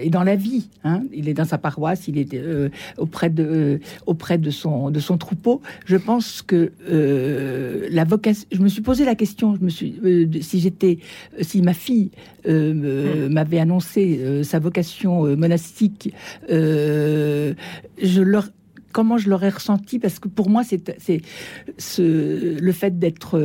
[0.00, 0.68] est dans la vie.
[0.84, 1.02] Hein.
[1.12, 2.34] Il est dans sa paroisse, il est
[2.98, 5.62] au auprès de, euh, auprès de, son, de son troupeau.
[5.86, 8.48] Je pense que euh, la vocation.
[8.50, 9.54] Je me suis posé la question.
[9.54, 10.98] Je me suis, euh, si j'étais,
[11.40, 12.10] si ma fille
[12.46, 16.12] m'avait annoncé sa vocation monastique,
[16.48, 18.48] je leur
[18.92, 19.98] comment je l'aurais ressenti?
[19.98, 20.82] Parce que pour moi c'est
[21.98, 23.38] le fait d'être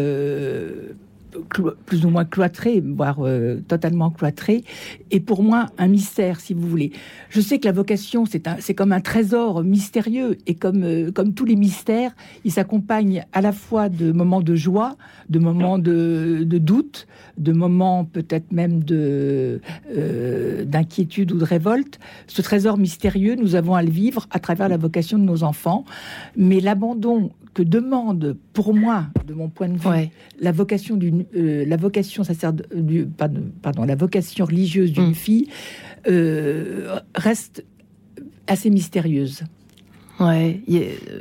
[1.85, 4.63] plus ou moins cloîtré, voire euh, totalement cloîtré,
[5.11, 6.91] et pour moi un mystère, si vous voulez.
[7.29, 11.45] Je sais que la vocation, c'est comme un trésor mystérieux, et comme, euh, comme tous
[11.45, 12.11] les mystères,
[12.45, 14.97] il s'accompagne à la fois de moments de joie,
[15.29, 19.61] de moments de, doute, de moments peut-être même de
[19.95, 21.99] euh, d'inquiétude ou de révolte.
[22.27, 25.85] Ce trésor mystérieux, nous avons à le vivre à travers la vocation de nos enfants,
[26.35, 30.09] mais l'abandon que demande, pour moi, de mon point de vue,
[30.39, 32.23] la vocation d'une, euh, la vocation
[32.73, 33.07] du,
[33.61, 35.15] pardon, la vocation religieuse d'une mm.
[35.15, 35.49] fille
[36.07, 37.65] euh, reste
[38.47, 39.43] assez mystérieuse.
[40.19, 40.59] Ouais,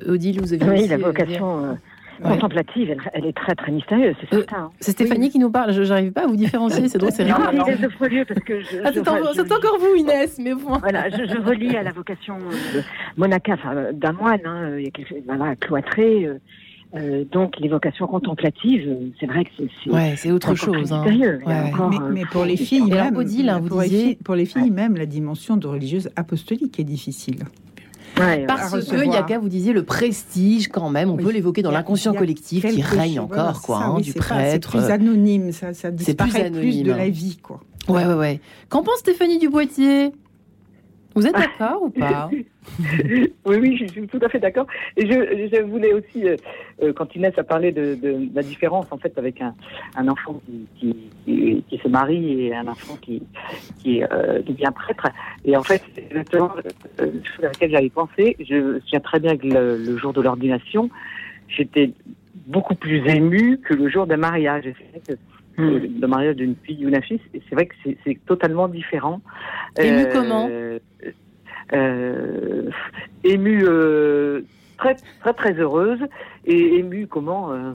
[0.06, 1.78] Odile, vous avez oui, la vocation
[2.22, 4.70] contemplative, elle, est très très mystérieuse, c'est euh, certain.
[4.80, 7.52] c'est Stéphanie qui nous parle, je n'arrive pas à vous différencier, c'est drôle, c'est rare.
[7.52, 10.78] Inès de Folieux, parce que je, ah, c'est encore vous Inès, mais bon.
[10.78, 12.38] Voilà, je, je relis à la vocation
[12.74, 12.80] euh,
[13.16, 16.38] monacale, enfin, d'un moine, hein, il y a quelque chose, voilà, cloîtré, euh,
[16.94, 18.88] euh, donc les vocations contemplatives,
[19.20, 20.90] c'est vrai que c'est ouais, c'est autre chose.
[20.90, 21.04] Hein.
[21.06, 21.38] Ouais.
[21.66, 23.98] Encore, mais, mais, pour les filles, même, Odile, hein, vous pour, disiez...
[23.98, 27.44] les filles, pour les filles même, la dimension de religieuse apostolique est difficile.
[28.46, 31.62] Parce que il y a qu'à vous disiez le prestige quand même, on peut l'évoquer
[31.62, 34.50] dans l'inconscient collectif qui règne encore quoi, hein, du prêtre.
[34.52, 37.60] C'est plus anonyme, ça, ça disparaît plus, plus de la vie quoi.
[37.88, 38.40] Ouais ouais ouais.
[38.68, 40.12] Qu'en pense Stéphanie Duboitier
[41.18, 42.30] vous êtes d'accord ou pas?
[42.30, 44.66] Oui, oui, je suis tout à fait d'accord.
[44.96, 46.36] Et je, je, voulais aussi, euh,
[46.82, 49.54] euh, quand Inès a parlé de, de, la différence en fait avec un,
[49.96, 50.40] un enfant
[50.78, 53.22] qui, qui, qui, se marie et un enfant qui,
[53.80, 55.08] qui euh, devient prêtre.
[55.44, 56.52] Et en fait, c'est exactement
[57.00, 58.36] euh, chose à laquelle j'avais pensé.
[58.38, 60.88] Je me souviens très bien que le, le jour de l'ordination,
[61.48, 61.90] j'étais
[62.46, 64.64] beaucoup plus émue que le jour d'un mariage.
[65.58, 66.00] Hmm.
[66.00, 67.20] le mariage d'une fille ou d'un fils.
[67.34, 69.20] Et c'est vrai que c'est totalement différent.
[69.76, 70.48] Ému euh, comment
[71.72, 72.70] euh,
[73.24, 74.42] Ému euh,
[74.78, 75.98] très très très heureuse
[76.46, 77.72] et ému comment euh,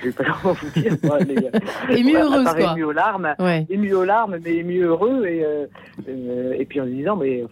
[0.00, 0.96] Je vais pas comment vous dire.
[1.02, 2.72] Moi, mais, ému heureuse quoi.
[2.72, 3.66] Ému aux larmes, ouais.
[3.68, 5.44] ému aux larmes, mais ému heureux et
[6.06, 7.42] et puis en se disant mais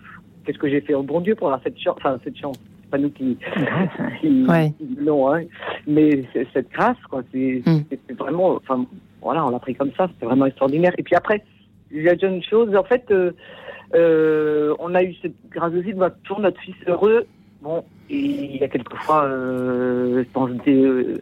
[0.45, 2.57] qu'est-ce que j'ai fait au bon Dieu pour avoir cette chance, enfin cette chance
[2.92, 3.38] pas nous qui,
[4.21, 4.73] qui, ouais.
[5.01, 5.45] non, hein.
[5.87, 7.81] mais cette grâce, quoi, c'est hmm.
[8.18, 8.85] vraiment, enfin,
[9.22, 10.92] voilà, on l'a pris comme ça, c'était vraiment extraordinaire.
[10.98, 11.42] Et puis après,
[11.90, 13.32] il y a déjà une chose, en fait, euh,
[13.94, 15.14] euh, on a eu
[15.50, 17.26] grâce aussi de toujours notre fils heureux.
[17.61, 21.18] Bon, il y a quelquefois, euh, je pense, des, euh,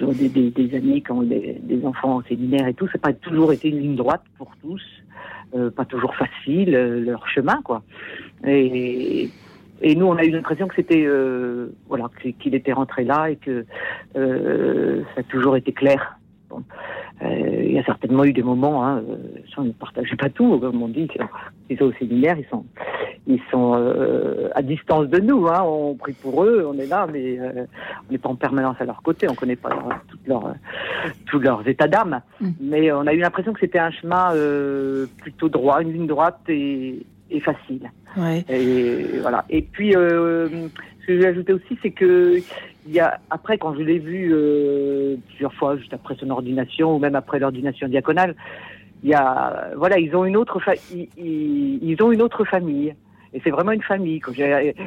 [0.00, 3.52] des, des, des, quand des, des enfants en séminaire et tout, ça n'a pas toujours
[3.52, 4.82] été une ligne droite pour tous,
[5.76, 7.82] pas toujours facile, leur chemin, quoi.
[8.46, 9.30] Et,
[9.82, 11.06] nous, on a eu l'impression que c'était,
[11.88, 13.64] voilà, qu'il était rentré là et que
[14.14, 16.18] ça a toujours été clair.
[16.50, 16.62] Bon.
[17.22, 19.16] Euh, il y a certainement eu des moments, hein, euh,
[19.56, 21.08] on ne partageait pas tout, comme on dit,
[21.70, 22.66] ils sont au séminaire, ils sont,
[23.26, 27.06] ils sont euh, à distance de nous, hein, on prie pour eux, on est là,
[27.10, 27.64] mais euh,
[28.06, 29.88] on n'est pas en permanence à leur côté, on ne connaît pas leur,
[30.26, 30.54] leur,
[31.24, 32.50] tous leurs états d'âme, mm.
[32.60, 34.34] mais on a eu l'impression que c'était un chemin
[35.22, 37.00] plutôt droit, une ligne droite et,
[37.30, 37.90] et facile.
[38.16, 38.44] Ouais.
[38.48, 39.44] Et voilà.
[39.50, 40.48] Et puis, euh,
[41.00, 42.38] ce que je vais ajouter aussi, c'est que
[42.86, 46.96] il y a après, quand je l'ai vu euh, plusieurs fois, juste après son ordination
[46.96, 48.34] ou même après l'ordination diaconale,
[49.02, 51.08] il y a voilà, ils ont une autre fa ils,
[51.82, 52.94] ils, ont une autre famille.
[53.34, 54.20] Et c'est vraiment une famille.
[54.20, 54.32] Quand,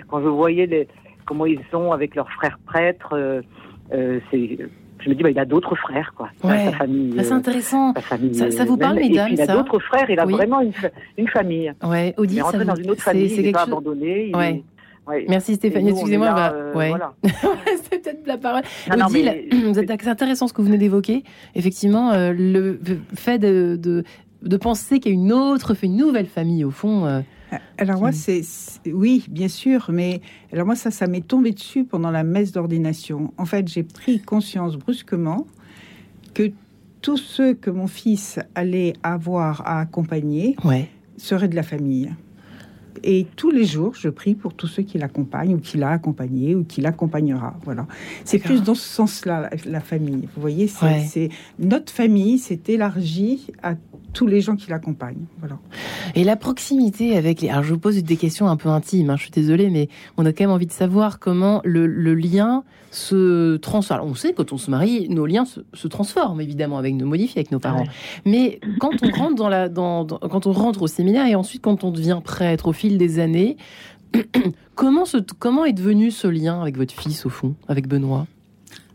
[0.08, 0.88] quand je voyais les,
[1.26, 3.42] comment ils sont avec leurs frères prêtres, euh,
[3.94, 4.58] euh c'est
[5.02, 6.30] je me dis, bah, il a d'autres frères, quoi.
[6.44, 6.66] Ouais.
[6.66, 7.14] Sa famille.
[7.18, 7.94] c'est euh, intéressant.
[8.02, 9.10] famille, ça, ça, vous parle, même.
[9.10, 10.74] mesdames, et puis, Il a d'autres frères, il a vraiment une,
[11.18, 11.74] une famille.
[11.84, 14.28] Ouais, Odile, il est rentré dans une autre famille, il n'est pas abandonné.
[14.28, 14.64] Il ouais.
[15.28, 15.90] Merci Stéphanie.
[15.92, 16.90] Excusez-moi, euh, ouais.
[16.90, 17.14] voilà.
[17.24, 18.62] c'est peut-être la parole.
[18.90, 21.24] Non, non, Odile, mais- vous êtes- c'est intéressant ce que vous venez d'évoquer.
[21.56, 22.80] Effectivement, euh, le
[23.16, 24.04] fait de, de,
[24.44, 27.06] de penser qu'il y a une autre, une nouvelle famille au fond.
[27.06, 27.22] euh,
[27.78, 30.22] Alors moi, c'est c'est- oui, bien sûr, mais
[30.54, 33.34] alors moi ça, ça m'est tombé dessus pendant la messe d'ordination.
[33.38, 35.48] En fait, j'ai pris conscience brusquement
[36.34, 36.52] que
[37.02, 40.56] tous ceux que mon fils allait avoir à accompagner
[41.18, 42.12] seraient de la famille.
[43.04, 46.56] Et tous les jours, je prie pour tous ceux qui l'accompagnent ou qui l'a accompagné
[46.56, 47.56] ou qui l'accompagnera.
[47.64, 47.86] Voilà.
[48.26, 50.28] C'est plus dans ce sens-là la, famille.
[50.36, 50.86] Vous voyez, c'est
[51.20, 51.30] Ouais.
[51.60, 53.76] notre famille s'est élargie à
[54.14, 55.26] tous les gens qui l'accompagnent.
[55.40, 55.60] Voilà.
[56.16, 57.50] Et la proximité avec les.
[57.50, 60.26] Alors, je vous pose des questions un peu intimes, hein, je suis désolée, mais on
[60.26, 64.10] a quand même envie de savoir comment le, le lien se transforme.
[64.10, 67.38] On sait, quand on se marie, nos liens se, se transforment, évidemment, avec nos modifient
[67.38, 67.84] avec nos parents.
[68.26, 71.62] Mais quand on rentre dans la, dans, dans- quand on rentre au séminaire et ensuite
[71.62, 73.58] quand on devient prêtre au fil des années,
[74.76, 75.04] comment,
[75.40, 78.26] comment est devenu ce lien avec votre fils, au fond, avec Benoît?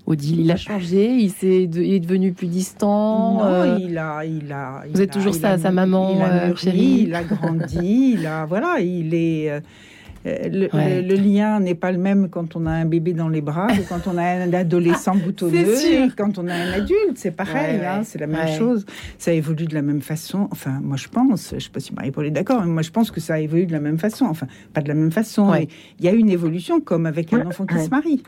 [0.07, 3.35] Odile, il a changé, il, s'est de- il est devenu plus distant.
[3.39, 4.83] Non, euh, il a, il a.
[4.87, 7.05] Vous il êtes toujours il sa- a sa mûri, maman, il a euh, chérie?
[7.07, 9.51] Il a grandi, il a, voilà, il est.
[9.51, 9.61] euh,
[10.25, 11.03] le, Ouais.
[11.03, 13.67] le- le lien n'est pas le même quand on a un bébé dans les bras
[13.69, 15.67] que quand on a un adolescent boutonneux
[16.17, 17.17] quand on a un adulte.
[17.17, 18.87] C'est pareil, Ouais, hein, c'est la même chose.
[19.19, 20.49] Ça évolue de la même façon.
[20.51, 23.11] Enfin, moi je pense, je sais pas si Marie-Paul est d'accord, mais moi je pense
[23.11, 24.25] que ça évolue de la même façon.
[24.27, 27.47] Enfin, pas de la même façon, mais il y a une évolution comme avec un
[27.47, 28.23] enfant qui se marie.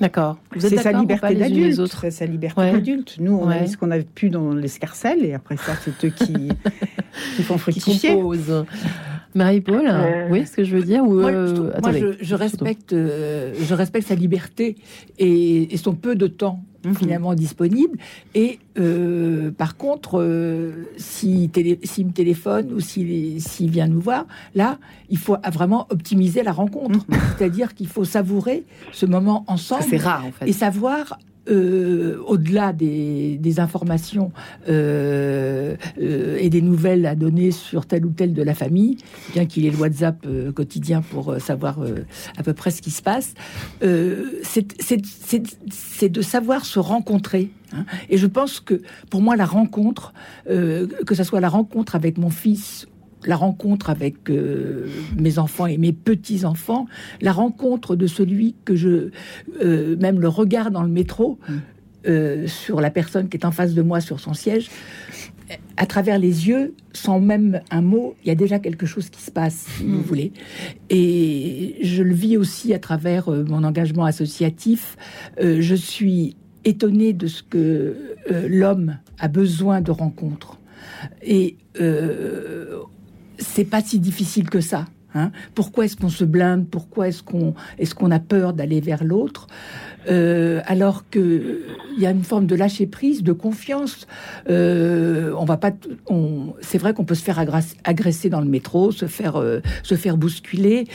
[0.00, 0.38] D'accord.
[0.58, 1.80] C'est sa ou liberté d'adulte.
[2.00, 2.72] C'est sa liberté Ouais.
[2.72, 3.16] d'adulte.
[3.20, 3.60] Nous, on a Ouais.
[3.62, 6.32] mis ce qu'on a pu dans l'escarcelle et après ça, c'est eux qui,
[7.36, 8.14] qui font qui fructifier.
[8.14, 8.64] compose.
[9.34, 12.00] Marie-Paul, Euh, voyez ce que je veux dire ou, Moi, euh, je, trouve- moi, attendez.
[12.00, 14.76] je- je respecte, euh, je respecte sa liberté
[15.18, 16.94] et, et son peu de temps Mhm.
[16.96, 17.96] finalement disponible.
[18.34, 18.58] Et
[19.56, 21.48] par contre, s'il
[21.84, 26.52] s'il me téléphone ou s'il s'il vient nous voir, là, il faut vraiment optimiser la
[26.52, 27.06] rencontre.
[27.38, 29.84] C'est-à-dire qu'il faut savourer ce moment ensemble.
[29.84, 29.88] Mhm.
[29.90, 30.48] C'est rare, en fait.
[30.48, 31.18] Et savoir.
[31.48, 34.30] Euh, au-delà des, des informations
[34.68, 38.96] euh, euh, et des nouvelles à donner sur tel ou tel de la famille,
[39.32, 42.04] bien qu'il ait le WhatsApp euh, quotidien pour euh, savoir euh,
[42.36, 43.34] à peu près ce qui se passe,
[44.42, 47.50] c'est- de savoir se rencontrer.
[47.72, 47.84] hein.
[48.10, 50.12] Et je pense que pour moi, la rencontre,
[50.46, 52.86] que ce soit la rencontre avec mon fils
[53.24, 56.86] la rencontre avec euh, mes enfants et mes petits-enfants,
[57.20, 59.10] la rencontre de celui que je,
[59.62, 61.38] euh, même le regard dans le métro,
[62.06, 64.70] euh, sur la personne qui est en face de moi sur son siège,
[65.76, 69.20] à travers les yeux, sans même un mot, il y a déjà quelque chose qui
[69.20, 70.32] se passe, si vous voulez.
[70.88, 74.96] Et je le vis aussi à travers mon engagement associatif.
[75.38, 77.96] Je suis étonnée de ce que
[78.48, 80.58] l'homme a besoin de rencontres.
[81.22, 82.82] Et euh,
[83.38, 84.86] c'est pas si difficile que ça.
[85.14, 85.30] hein.
[85.54, 87.54] Pourquoi est-ce qu'on se blinde Pourquoi est-ce qu'on
[87.96, 89.46] qu'on a peur d'aller vers l'autre?
[90.10, 91.60] Euh, alors que
[91.96, 94.06] il y a une forme de lâcher prise, de confiance.
[94.48, 95.70] Euh, on va pas.
[96.60, 97.38] c'est vrai qu'on peut se faire
[97.84, 100.86] agresser, dans le métro, se faire euh, se faire bousculer,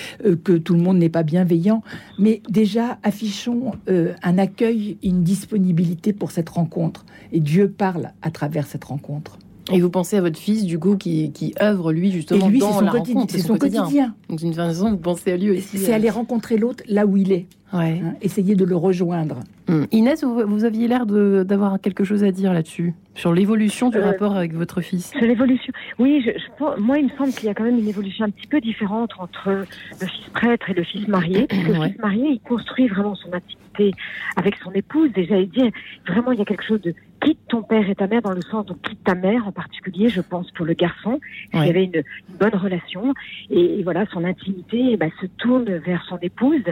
[0.44, 1.84] que tout le monde n'est pas bienveillant.
[2.20, 7.06] Mais déjà affichons un accueil, une disponibilité pour cette rencontre.
[7.32, 9.38] Et Dieu parle à travers cette rencontre.
[9.72, 12.72] Et vous pensez à votre fils, du coup, qui, qui œuvre, lui, justement, lui, dans
[12.74, 13.34] son la quotidien- rencontre.
[13.34, 14.16] c'est son quotidien.
[14.30, 15.78] Donc, d'une façon, vous pensez à lui aussi.
[15.78, 15.96] C'est euh.
[15.96, 17.48] aller rencontrer l'autre là où il est.
[17.74, 18.02] Ouais.
[18.02, 19.42] Hein, essayer de le rejoindre.
[19.68, 19.88] Hum.
[19.92, 23.98] Inès, vous, vous aviez l'air de- d'avoir quelque chose à dire là-dessus, sur l'évolution du
[23.98, 25.10] Euh, rapport avec votre fils.
[25.12, 25.74] Sur l'évolution.
[26.00, 28.30] Oui, je, je moi, il me semble qu'il y a quand même une évolution un
[28.30, 31.46] petit peu différente entre le fils prêtre et le fils marié.
[31.50, 33.92] Parce que Le fils marié, il construit vraiment son intimité
[34.38, 35.10] avec son épouse.
[35.18, 35.70] Et j'allais dire,
[36.08, 38.42] vraiment, il y a quelque chose de quitte ton père et ta mère dans le
[38.42, 41.20] sens, donc quitte ta mère en particulier, je pense, pour le garçon.
[41.54, 41.68] Il Ouais.
[41.68, 43.14] y avait une, une bonne relation.
[43.50, 46.64] Et, et voilà, son intimité eh ben, se tourne vers son épouse.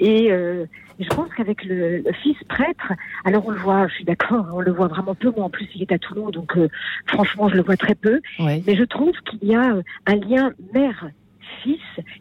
[0.00, 0.64] Et euh,
[1.00, 2.92] je pense qu'avec le, le fils prêtre,
[3.24, 5.30] alors on le voit, je suis d'accord, on le voit vraiment peu.
[5.34, 6.68] Moi, en plus, il est à Toulon, donc euh,
[7.06, 8.20] franchement, je le vois très peu.
[8.38, 8.62] Ouais.
[8.66, 11.80] Mais je trouve qu'il y a euh, un lien mère-fils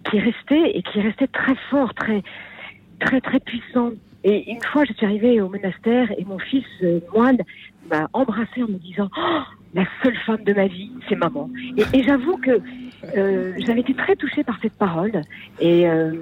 [0.10, 2.22] qui est resté et qui est resté très fort, très,
[3.00, 3.92] très, très puissant.
[4.24, 7.40] Et une fois, je suis arrivée au monastère et mon fils euh, moine
[7.90, 9.40] m'a embrassé en me disant oh,
[9.74, 11.50] la seule femme de ma vie, c'est maman.
[11.78, 12.62] Et, et j'avoue que
[13.18, 15.22] euh, j'avais été très touchée par cette parole.
[15.60, 16.14] Et euh,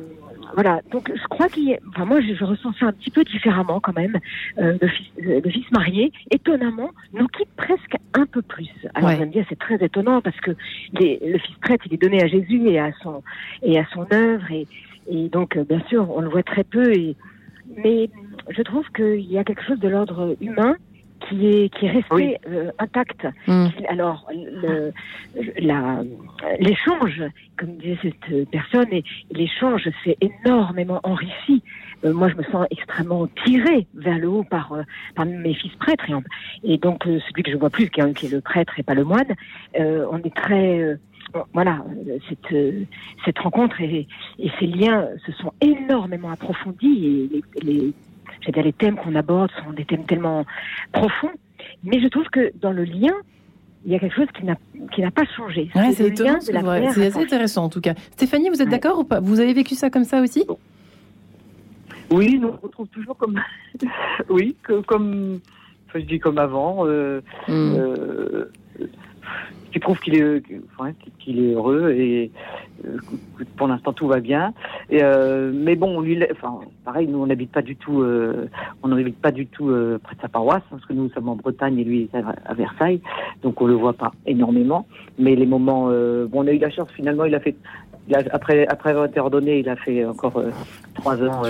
[0.53, 3.11] voilà, donc je crois qu'il y a, enfin moi je, je ressens ça un petit
[3.11, 4.17] peu différemment quand même.
[4.59, 8.69] Euh, le, fils, euh, le fils marié, étonnamment, nous quitte presque un peu plus.
[8.95, 9.19] Alors Ouais.
[9.19, 10.51] me dire c'est très étonnant parce que
[10.93, 13.21] les- le fils prêtre il est donné à Jésus et à son
[13.61, 14.65] et à son œuvre et,
[15.11, 17.15] et donc euh, bien sûr on le voit très peu et
[17.77, 18.09] mais
[18.49, 20.75] je trouve qu'il y a quelque chose de l'ordre humain
[21.27, 23.27] qui est qui est resté euh, intact.
[23.47, 23.67] Mm.
[23.77, 24.91] Qui- Alors le-
[25.59, 26.03] la-
[26.59, 27.21] l'échange,
[27.57, 31.61] comme disait cette personne, et l'échange s'est énormément enrichi.
[32.05, 34.83] Euh, moi, je me sens extrêmement tirée vers le haut par euh,
[35.15, 36.05] par mes fils prêtres
[36.63, 38.83] et, donc euh, celui que je vois plus, qui est, qui est le prêtre et
[38.83, 39.27] pas le moine.
[39.77, 40.95] euh, on est très euh,
[41.53, 42.83] voilà euh, cette euh,
[43.25, 44.07] cette rencontre et,
[44.39, 47.93] et ces liens se sont énormément approfondis et les, les
[48.41, 50.45] je veux dire, les thèmes qu'on aborde sont des thèmes tellement
[50.93, 51.31] profonds.
[51.83, 53.11] Mais je trouve que dans le lien,
[53.85, 54.55] il y a quelque chose qui n'a
[54.93, 55.69] qui n'a pas changé.
[55.75, 56.51] Ouais, c'est étonnant, ce
[56.93, 57.93] c'est assez intéressant en tout cas.
[58.11, 59.19] Stéphanie, vous êtes d'accord ou pas?
[59.19, 60.45] Vous avez vécu ça comme ça aussi?
[62.11, 63.39] Oui, nous on retrouve toujours comme.
[64.29, 65.39] oui, que, comme.
[65.87, 66.85] Enfin, je dis comme avant.
[66.85, 67.73] Euh, Hmm.
[67.75, 68.45] euh,
[69.71, 72.31] qui prouve qu'il est, heureux et
[72.85, 72.97] euh,
[73.55, 74.53] pour l'instant tout va bien.
[74.91, 78.47] Euh, mais bon, enfin, pareil, nous on n'habite pas du tout, euh,
[78.83, 79.67] on n'habite pas du tout
[80.03, 83.01] près de sa paroisse parce que nous sommes en Bretagne et lui est à, Versailles,
[83.43, 84.87] donc on le voit pas énormément.
[85.17, 87.55] Mais les moments, bon, on a eu la chance finalement, il a fait,
[88.31, 90.41] après après avoir été ordonné, il a fait encore
[90.95, 91.43] trois ans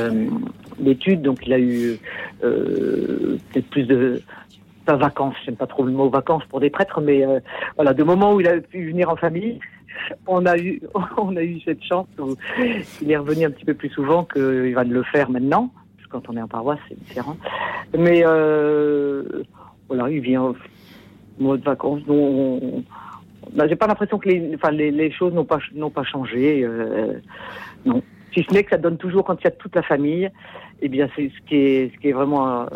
[0.78, 2.00] d'études, donc il a eu
[2.42, 4.22] peut-être plus de
[4.90, 7.40] pas vacances, j'aime pas trop le mot vacances pour des prêtres, mais euh,
[7.76, 9.60] voilà, de moments où il a pu venir en famille,
[10.26, 10.82] on a eu,
[11.18, 12.36] on a eu cette chance où
[13.00, 16.12] il est revenu un petit peu plus souvent qu'il va le faire maintenant, parce que
[16.12, 17.38] quand on est en paroisse, c'est différent.
[17.96, 19.44] Mais euh,
[19.88, 20.56] voilà, il vient au
[21.38, 22.02] mois de vacances.
[22.08, 22.84] Nous, on-
[23.54, 26.64] bah, j'ai pas l'impression que les, enfin, les, choses n'ont pas, n'ont pas changé.
[26.64, 27.14] euh,
[27.86, 28.02] non.
[28.34, 30.30] Si ce n'est que ça donne toujours, quand il y a toute la famille,
[30.82, 32.68] eh bien, c'est ce qui est, ce qui est vraiment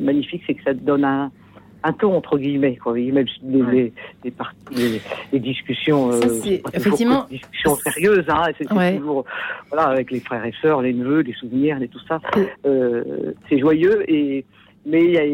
[0.00, 1.32] magnifique, c'est que ça donne un,
[1.82, 2.92] un ton entre guillemets, quoi.
[2.94, 3.92] Même les, les,
[4.24, 5.00] les, parties- les-
[5.32, 8.44] les discussions, Ça, euh, effectivement- des discussions sérieuses, hein.
[8.58, 8.96] C'est c'est Ouais.
[8.98, 9.24] toujours,
[9.70, 12.20] voilà, avec les frères et sœurs, les neveux, les souvenirs, et tout ça.
[12.66, 14.44] Euh, c'est joyeux et
[14.86, 15.24] mais il y a,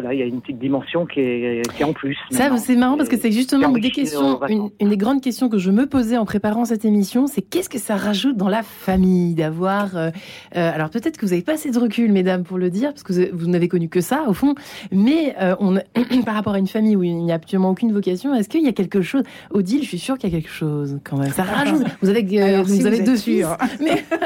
[0.00, 2.16] voilà, il y a une petite dimension qui est, qui est en plus.
[2.30, 4.88] Ça, c'est marrant parce que c'est justement qui une des enrichit questions, nos une, une
[4.90, 7.96] des grandes questions que je me posais en préparant cette émission, c'est qu'est-ce que ça
[7.96, 9.96] rajoute dans la famille d'avoir.
[9.96, 10.10] euh,
[10.56, 13.02] euh, alors peut-être que vous n'avez pas assez de recul, mesdames, pour le dire, parce
[13.02, 14.54] que vous, vous n'avez connu que ça au fond.
[14.92, 15.78] Mais euh, on,
[16.24, 18.68] par rapport à une famille où il n'y a absolument aucune vocation, est-ce qu'il y
[18.68, 21.32] a quelque chose Odile, je suis sûre qu'il y a quelque chose quand même.
[21.32, 21.82] Ça rajoute.
[22.02, 23.56] Vous avez, euh, Alors, vous si avez deux sûre.
[23.80, 24.04] mais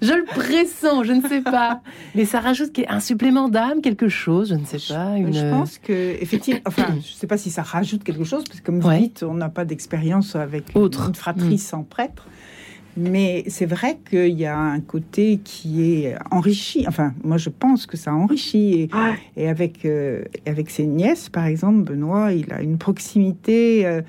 [0.00, 1.80] je le pressens, je ne sais pas.
[2.14, 5.16] Mais ça rajoute un supplément d'âme, quelque chose, je ne sais pas.
[5.16, 5.32] Une...
[5.32, 8.60] Je pense que effectivement, enfin, je ne sais pas si ça rajoute quelque chose, parce
[8.60, 11.58] que comme vous dites, on n'a pas d'expérience avec une, une fratrie Mm.
[11.58, 12.26] sans prêtre.
[12.96, 16.84] Mais c'est vrai qu'il y a un côté qui est enrichi.
[16.86, 18.82] Enfin, moi, je pense que ça enrichit.
[18.82, 18.90] Et,
[19.36, 24.00] et avec, euh, avec ses nièces, par exemple, Benoît, il a une proximité euh,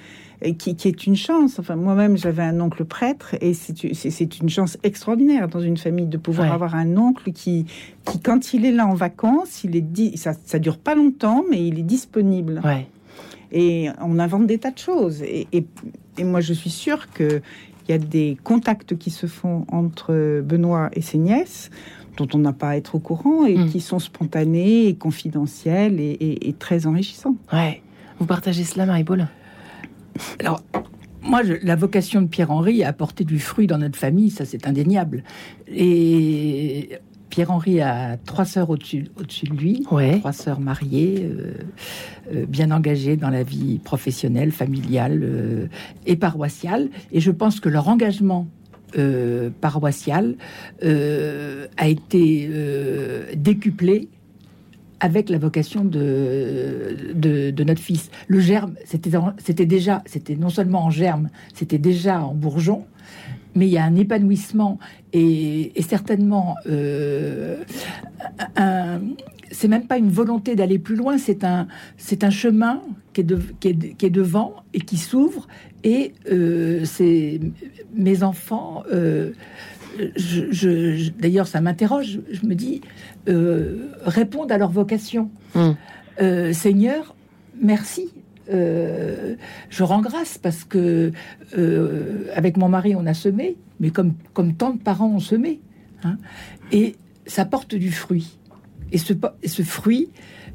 [0.57, 1.59] qui, qui est une chance.
[1.59, 6.17] Enfin, moi-même, j'avais un oncle prêtre et c'est une chance extraordinaire dans une famille de
[6.17, 6.53] pouvoir Ouais.
[6.53, 7.65] avoir un oncle qui,
[8.05, 11.43] qui, quand il est là en vacances, il est dit, ça, ça dure pas longtemps,
[11.49, 12.61] mais il est disponible.
[12.63, 12.87] Ouais.
[13.51, 15.21] Et on invente des tas de choses.
[15.23, 15.65] Et, et,
[16.17, 17.41] et moi, je suis sûre que
[17.87, 21.69] il y a des contacts qui se font entre Benoît et ses nièces
[22.17, 26.11] dont on n'a pas à être au courant et qui sont spontanés et confidentiels et,
[26.19, 27.35] et- et très enrichissants.
[27.53, 27.81] Ouais.
[28.19, 29.27] Vous partagez cela, Marie-Paul?
[30.39, 30.61] Alors,
[31.21, 34.67] moi, je- la vocation de Pierre-Henri a apporté du fruit dans notre famille, ça c'est
[34.67, 35.23] indéniable.
[35.67, 36.89] Et
[37.29, 39.81] Pierre-Henri a trois sœurs au-dessus de lui,
[40.19, 41.53] trois sœurs mariées, euh,
[42.33, 45.67] euh, bien engagées dans la vie professionnelle, familiale euh,
[46.05, 46.89] et paroissiale.
[47.11, 48.47] Et je pense que leur engagement
[49.59, 50.35] paroissial
[50.81, 52.49] a été
[53.35, 54.07] décuplé
[54.99, 58.09] avec la vocation de, de, notre fils.
[58.27, 62.85] Le germe, c'était déjà, c'était non seulement en germe, c'était déjà en bourgeon,
[63.55, 64.79] mais il y a un épanouissement
[65.13, 67.57] et, et certainement, euh,
[69.51, 72.81] c'est même pas une volonté d'aller plus loin, c'est un, c'est un chemin
[73.13, 75.47] qui est, de- devant et qui s'ouvre.
[75.83, 77.39] Et euh, c'est
[77.93, 78.83] mes enfants.
[78.91, 79.31] euh,
[80.15, 82.19] je, je- je- D'ailleurs, ça m'interroge.
[82.31, 82.81] Je me dis,
[83.29, 85.29] euh, répondent à leur vocation.
[86.21, 87.15] Euh, Seigneur,
[87.61, 88.09] merci.
[88.51, 89.35] Euh,
[89.69, 91.11] je rends grâce parce que
[91.57, 95.61] euh, avec mon mari on a semé, mais comme comme tant de parents ont semé,
[96.03, 96.17] hein,
[96.71, 98.37] et ça porte du fruit.
[98.91, 100.09] Et ce, po- et ce fruit,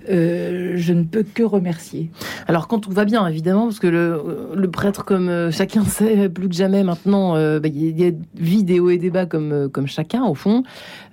[0.09, 2.11] euh, je ne peux que remercier.
[2.49, 4.23] Alors quand tout va bien, évidemment, parce que le,
[4.55, 8.13] le prêtre, comme euh, chacun sait plus que jamais maintenant, euh, bah, il y a
[8.37, 10.63] vie des hauts et des bas comme, comme chacun, au fond.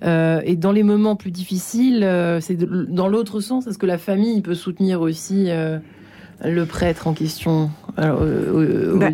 [0.03, 3.98] Euh, et dans les moments plus difficiles, euh, c'est dans l'autre sens, est-ce que la
[3.98, 5.79] famille peut soutenir aussi euh,
[6.46, 7.69] le prêtre en question?
[9.00, 9.10] Bah,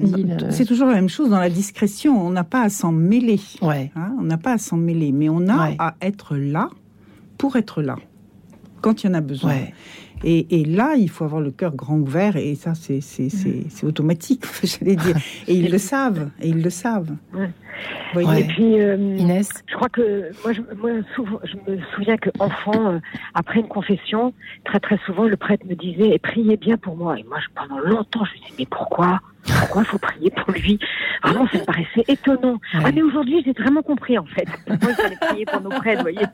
[0.51, 2.21] c'est toujours la même chose dans la discrétion.
[2.23, 3.39] On n'a pas à s'en mêler.
[3.95, 6.69] Hein, on n'a pas à s'en mêler, mais on a à être là
[7.43, 7.97] pour être là.
[8.79, 9.55] quand il y en a besoin.
[10.23, 14.95] Et, et, là, il faut avoir le cœur grand ouvert, et ça, c'est automatique, j'allais
[14.95, 15.17] dire.
[15.49, 17.13] Et ils le savent, et ils le savent.
[18.15, 22.29] Et puis, euh, Inès Je crois que moi, je, moi souvent, je me souviens que
[22.39, 22.99] enfant, euh,
[23.33, 24.33] après une confession,
[24.63, 27.19] très très souvent, le prêtre me disait priez bien pour moi.
[27.19, 29.19] Et moi, je, pendant longtemps, je me disais mais pourquoi?
[29.45, 30.79] Pourquoi il faut prier pour lui?
[31.23, 32.59] Vraiment, ça me paraissait étonnant.
[32.73, 34.47] Ah mais aujourd'hui, j'ai vraiment compris en fait.
[34.65, 36.27] Pourquoi il fallait prier pour nos prêtres, vous voyez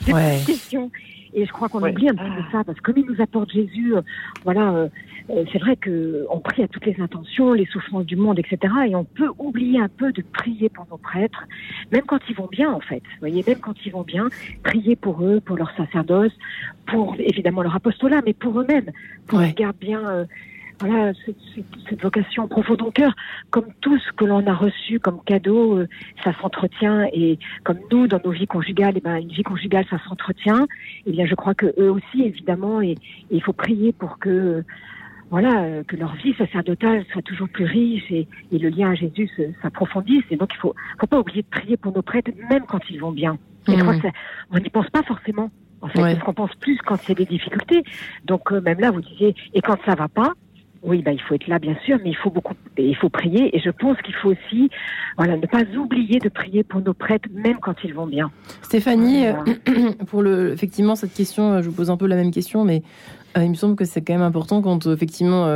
[0.00, 0.90] C'est une question.
[1.34, 3.50] Et je crois qu'on oublie un petit peu ça, parce que comme il nous apporte
[3.52, 4.00] Jésus, euh,
[4.44, 4.88] voilà, euh,
[5.30, 8.72] euh, c'est vrai qu'on prie à toutes les intentions, les souffrances du monde, etc.
[8.88, 11.44] Et on peut oublier un peu de prier pour nos prêtres,
[11.92, 13.02] même quand ils vont bien, en fait.
[13.04, 14.28] Vous voyez, même quand ils vont bien,
[14.62, 16.32] prier pour eux, pour leur sacerdoce,
[16.86, 18.90] pour évidemment leur apostolat, mais pour eux-mêmes,
[19.26, 20.26] pour qu'ils gardent bien
[20.80, 23.14] voilà, cette, vocation profonde au cœur,
[23.50, 25.88] comme tout ce que l'on a reçu comme cadeau, euh,
[26.22, 29.84] ça s'entretient et comme nous dans nos vies conjugales, et eh ben une vie conjugale
[29.90, 30.64] ça s'entretient.
[30.64, 32.94] Et eh bien je crois que eux aussi évidemment et,
[33.30, 34.64] il faut prier pour que
[35.30, 39.30] voilà euh, que leur vie sacerdotale soit toujours plus riche et, le lien à Jésus
[39.62, 40.24] s'approfondisse.
[40.30, 43.00] Et donc il faut faut pas oublier de prier pour nos prêtres même quand ils
[43.00, 43.38] vont bien.
[43.66, 44.12] Et je crois mmh.
[44.52, 45.50] on n'y pense pas forcément.
[45.80, 47.84] En fait, parce qu'on pense plus quand il y a des difficultés.
[48.24, 50.32] Donc euh, même là, vous disiez, et quand ça va pas,
[50.82, 53.54] oui, bah, il faut être là, bien sûr, mais il faut beaucoup, il faut prier.
[53.56, 54.70] Et je pense qu'il faut aussi,
[55.16, 58.30] voilà, ne pas oublier de prier pour nos prêtres, même quand ils vont bien.
[58.62, 59.32] Stéphanie, euh,
[60.06, 62.82] pour le, effectivement, cette question, euh, je vous pose un peu la même question, mais
[63.36, 65.46] euh, il me semble que c'est quand même important quand, effectivement,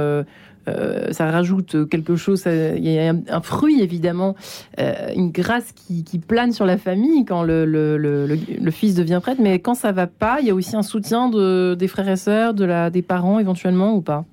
[0.66, 2.44] ça rajoute quelque chose.
[2.46, 4.34] Il y a un, fruit, évidemment,
[4.78, 9.40] une grâce qui, plane sur la famille quand le, le, fils devient prêtre.
[9.42, 12.16] Mais quand ça va pas, il y a aussi un soutien de, des frères et
[12.16, 14.24] sœurs, de la, des parents, éventuellement, ou pas?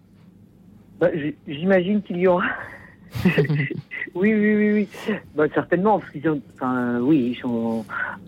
[0.99, 1.09] Bah,
[1.47, 2.45] J'imagine qu'il y aura.
[3.25, 4.87] oui, oui, oui, oui.
[5.35, 7.85] Bah, certainement, parce qu'ils enfin, oui, ils sont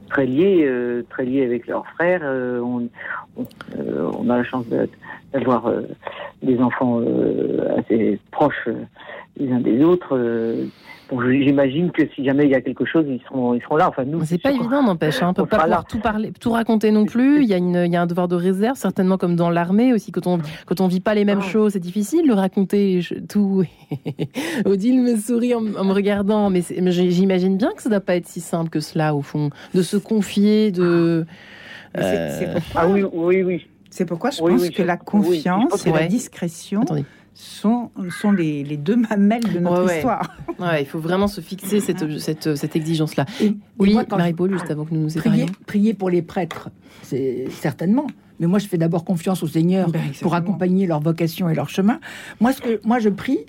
[0.10, 2.22] très liés, euh, très liés avec leurs frères.
[2.24, 2.90] Euh, on,
[3.78, 4.66] euh, on, a la chance
[5.34, 5.72] d'avoir
[6.42, 7.02] des enfants
[7.78, 8.68] assez proches
[9.38, 10.18] les uns des autres.
[11.12, 13.90] J'imagine que si jamais il y a quelque chose, ils seront, ils seront là.
[13.90, 14.24] Enfin, nous.
[14.24, 15.22] C'est pas évident, n'empêche.
[15.22, 15.30] Hein.
[15.32, 17.44] On peut pas pouvoir tout parler, tout raconter non plus.
[17.44, 19.92] Il y a une, il y a un devoir de réserve, certainement comme dans l'armée
[19.92, 20.14] aussi.
[20.14, 23.64] Quand on, quand on vit pas les mêmes choses, c'est difficile de raconter tout.
[24.66, 28.40] Odile me sourit en, me regardant, mais j'imagine bien que ça doit pas être si
[28.40, 31.26] simple que cela au fond, de se confier, de.
[31.98, 33.68] Euh, ah oui, oui, oui.
[33.90, 36.84] C'est pourquoi je pense que la confiance et la discrétion.
[36.84, 37.04] Attendez
[37.42, 37.90] sont,
[38.22, 40.38] sont les, les, deux mamelles de notre histoire.
[40.60, 43.26] Ouais, il faut vraiment se fixer cette, cette, cette exigence-là.
[43.80, 46.70] Oui, Marie-Paul, juste avant que nous nous prier, prier pour les prêtres,
[47.02, 48.06] c'est certainement.
[48.40, 51.70] Mais moi, je fais d'abord confiance au Seigneur ben, pour accompagner leur vocation et leur
[51.70, 52.00] chemin.
[52.40, 53.40] Moi, ce que, moi, je prie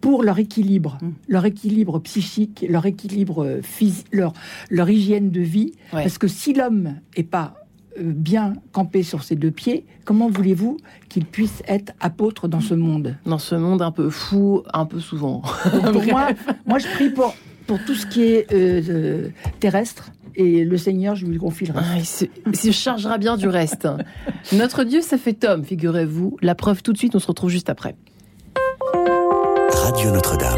[0.00, 1.10] pour leur équilibre, mm.
[1.28, 4.32] leur équilibre psychique, leur équilibre physique, leur,
[4.68, 5.72] leur hygiène de vie.
[5.90, 7.59] Parce que si l'homme est pas euh,
[7.98, 10.76] bien campé sur ses deux pieds, comment voulez-vous
[11.08, 13.16] qu'il puisse être apôtre dans ce monde?
[13.26, 15.42] Dans ce monde un peu fou, un peu souvent.
[15.92, 16.28] pour moi,
[16.66, 17.34] moi, je prie pour,
[17.66, 19.28] pour tout ce qui est euh, euh,
[19.60, 20.10] terrestre.
[20.36, 22.28] Et le Seigneur, je lui confie le reste.
[22.28, 23.88] Ah, il, se, chargera bien du reste.
[24.52, 26.36] Notre Dieu, ça fait homme, figurez-vous.
[26.40, 27.96] La preuve tout de suite, on se retrouve juste après.
[29.72, 30.49] Radio Notre-Dame.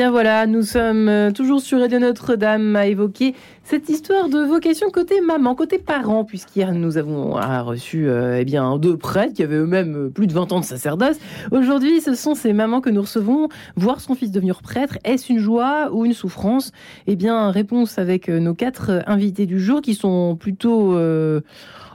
[0.00, 3.34] Bien voilà, nous sommes euh, toujours sur Radio Notre-Dame à évoquer
[3.70, 8.44] cette histoire de vocation côté maman, côté parent, puisqu'hier nous avons ah, reçu euh, eh
[8.44, 11.18] bien deux prêtres qui avaient eux-mêmes euh, plus de 20 ans de sacerdoce.
[11.52, 13.48] Aujourd'hui, ce sont ces mamans que nous recevons.
[13.76, 16.72] Voir son fils devenir prêtre, est-ce une joie ou une souffrance?
[17.06, 20.96] Eh bien, réponse avec nos quatre invités du jour qui sont plutôt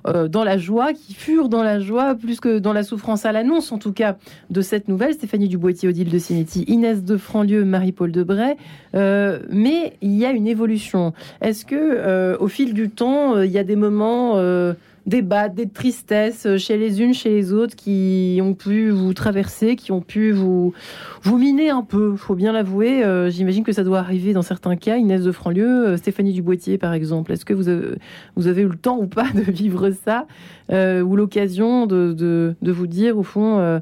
[0.08, 3.32] euh, dans la joie, qui furent dans la joie plus que dans la souffrance à
[3.32, 4.18] l'annonce, en tout cas,
[4.50, 5.14] de cette nouvelle.
[5.14, 8.56] Stéphanie Duboitier, Odile de Cinetti, Inès de Franlieu, Marie-Paul Debray.
[8.96, 11.14] Euh, mais il y a une évolution.
[11.42, 14.40] Est-ce que, euh, au fil du temps, il y a des moments
[15.06, 19.76] des bas, des tristesses chez les unes, chez les autres qui ont pu vous traverser,
[19.76, 20.74] qui ont pu vous,
[21.22, 23.04] vous miner un peu, faut bien l'avouer.
[23.04, 24.98] Euh, j'imagine que ça doit arriver dans certains cas.
[24.98, 27.32] Inès de Franlieu, euh, Stéphanie Duboitier par exemple.
[27.32, 27.96] Est-ce que vous avez,
[28.36, 30.26] vous avez eu le temps ou pas de vivre ça
[30.72, 33.80] euh, ou l'occasion de, de, vous dire au fond euh,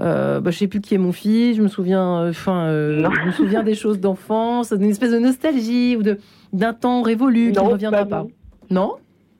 [0.00, 3.32] euh, bah, je sais plus qui est mon fils, je me souviens, enfin, je me
[3.32, 6.18] souviens des choses d'enfance, d'une espèce de nostalgie ou de
[6.52, 8.26] d'un temps révolu qui ne reviendra pas.
[8.70, 8.94] Non?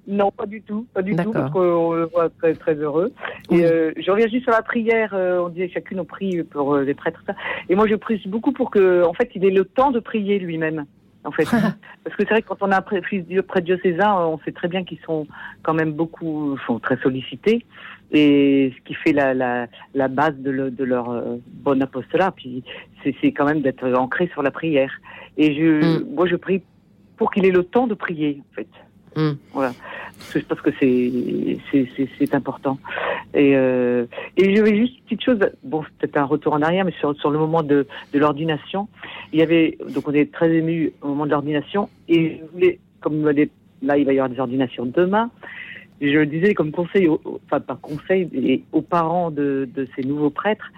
[0.07, 3.13] Non, pas du tout, pas du tout, parce qu'on le voit très très heureux.
[3.51, 5.15] Et euh, je reviens juste sur la prière.
[5.15, 7.35] Euh, on disait chacune on prie pour euh, les prêtres, ça.
[7.71, 10.39] Et moi, je prie beaucoup pour que, en fait, il ait le temps de prier
[10.39, 10.85] lui-même.
[11.25, 11.45] En fait,
[12.05, 14.53] parce que c'est vrai que quand on a un fils près de diocésain, on sait
[14.53, 15.27] très bien qu'ils sont
[15.63, 17.65] quand même beaucoup, sont très sollicités,
[18.15, 22.33] et ce qui fait la la, la base de, le, de leur bon apostolat.
[22.33, 22.63] Puis
[23.03, 24.93] c'est quand même d'être ancré sur la prière.
[25.37, 26.15] Et je, mm.
[26.15, 26.63] moi, je prie
[27.17, 28.69] pour qu'il ait le temps de prier, en fait.
[29.17, 29.37] Mm.
[29.53, 29.73] Voilà.
[30.17, 32.79] Parce que je pense que c'est c'est important.
[33.35, 34.07] Et euh,
[34.37, 35.39] et je vais juste une petite chose.
[35.63, 38.89] Bon, c'est peut-être un retour en arrière, mais sur sur le moment de de l'ordination,
[39.33, 42.79] il y avait donc on est très ému au moment de l'ordination et je voulais
[43.01, 43.29] comme
[43.83, 45.31] là il va y avoir des ordinations demain.
[46.11, 50.71] Je le disais comme conseil, enfin pas conseil, aux parents de, ces nouveaux prêtres,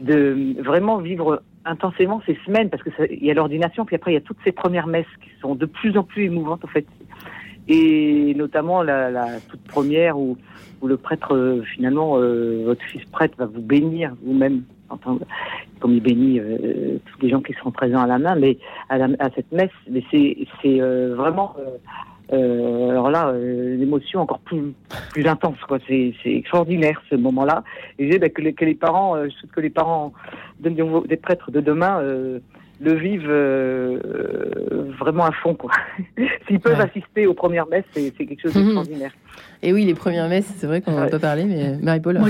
[0.00, 4.14] de vraiment vivre intensément ces semaines, parce que il y a l'ordination, puis après il
[4.14, 6.86] y a toutes ces premières messes qui sont de plus en plus émouvantes en fait.
[7.66, 10.36] Et notamment la, toute première où,
[10.82, 14.64] le prêtre euh, finalement euh, votre fils prêtre va vous bénir vous-même
[15.80, 18.58] comme il bénit euh, tous les gens qui seront présents à la main mais
[18.90, 20.78] à, à cette messe mais c'est c'est
[22.30, 24.72] vraiment alors là l'émotion encore plus
[25.12, 25.78] plus intense quoi.
[25.86, 27.64] C'est c'est extraordinaire ce moment-là.
[27.98, 30.12] Et j'ai bah, que, les, que les parents je souhaite que les parents
[30.60, 32.00] des prêtres de demain
[32.80, 33.98] le vivent euh,
[34.98, 35.56] vraiment à fond.
[36.48, 39.12] S'ils peuvent assister aux premières messes, c'est quelque chose d'extraordinaire.
[39.62, 42.20] Et oui, les premières messes, c'est vrai qu'on n'en a pas parlé, mais Marie-Paul.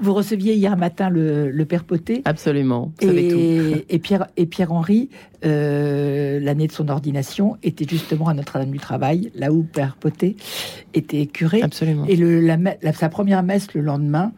[0.00, 2.22] vous, receviez hier matin le, Père Poté.
[2.24, 2.92] Absolument.
[3.00, 5.08] Et, et, Pierre et Pierre Henri,
[5.44, 10.36] euh, l'année de son ordination, était justement à Notre-Dame du Travail, là où Père Poté
[10.92, 11.62] était curé.
[11.62, 12.04] Absolument.
[12.06, 12.58] Et le, la,
[12.92, 14.32] sa première messe le lendemain,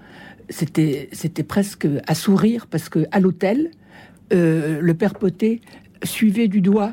[0.49, 3.71] c'était c'était presque à sourire parce que à l'hôtel
[4.33, 5.61] euh, le père Poté
[6.03, 6.93] suivait du doigt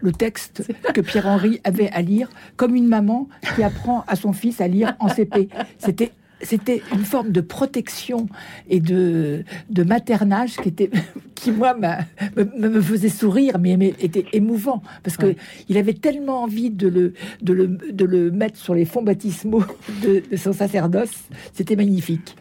[0.00, 0.62] le texte
[0.94, 4.94] que Pierre-Henri avait à lire, comme une maman qui apprend à son fils à lire
[5.00, 5.48] en CP.
[5.78, 6.12] C'était
[6.46, 8.28] c'était une forme de protection
[8.70, 10.90] et de, de maternage qui était
[11.34, 14.82] qui moi me, me, faisait sourire mais, était émouvant.
[15.02, 15.34] Parce que
[15.68, 19.64] il avait tellement envie de le, de le de le mettre sur les fonds baptismaux
[20.02, 21.24] de, son sacerdoce.
[21.52, 22.36] C'était magnifique.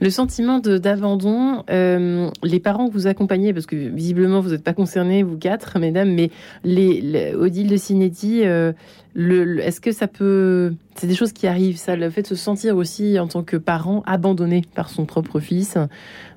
[0.00, 4.74] Le sentiment d'abandon euh, les parents que vous accompagnez parce que visiblement vous n'êtes pas
[4.74, 6.30] concernés vous quatre mesdames mais
[6.64, 8.72] les, Odile de Cinetti euh,
[9.16, 10.74] est-ce que ça peut...
[10.94, 13.56] C'est des choses qui arrivent, ça, le fait de se sentir aussi en tant que
[13.56, 15.76] parent abandonné par son propre fils,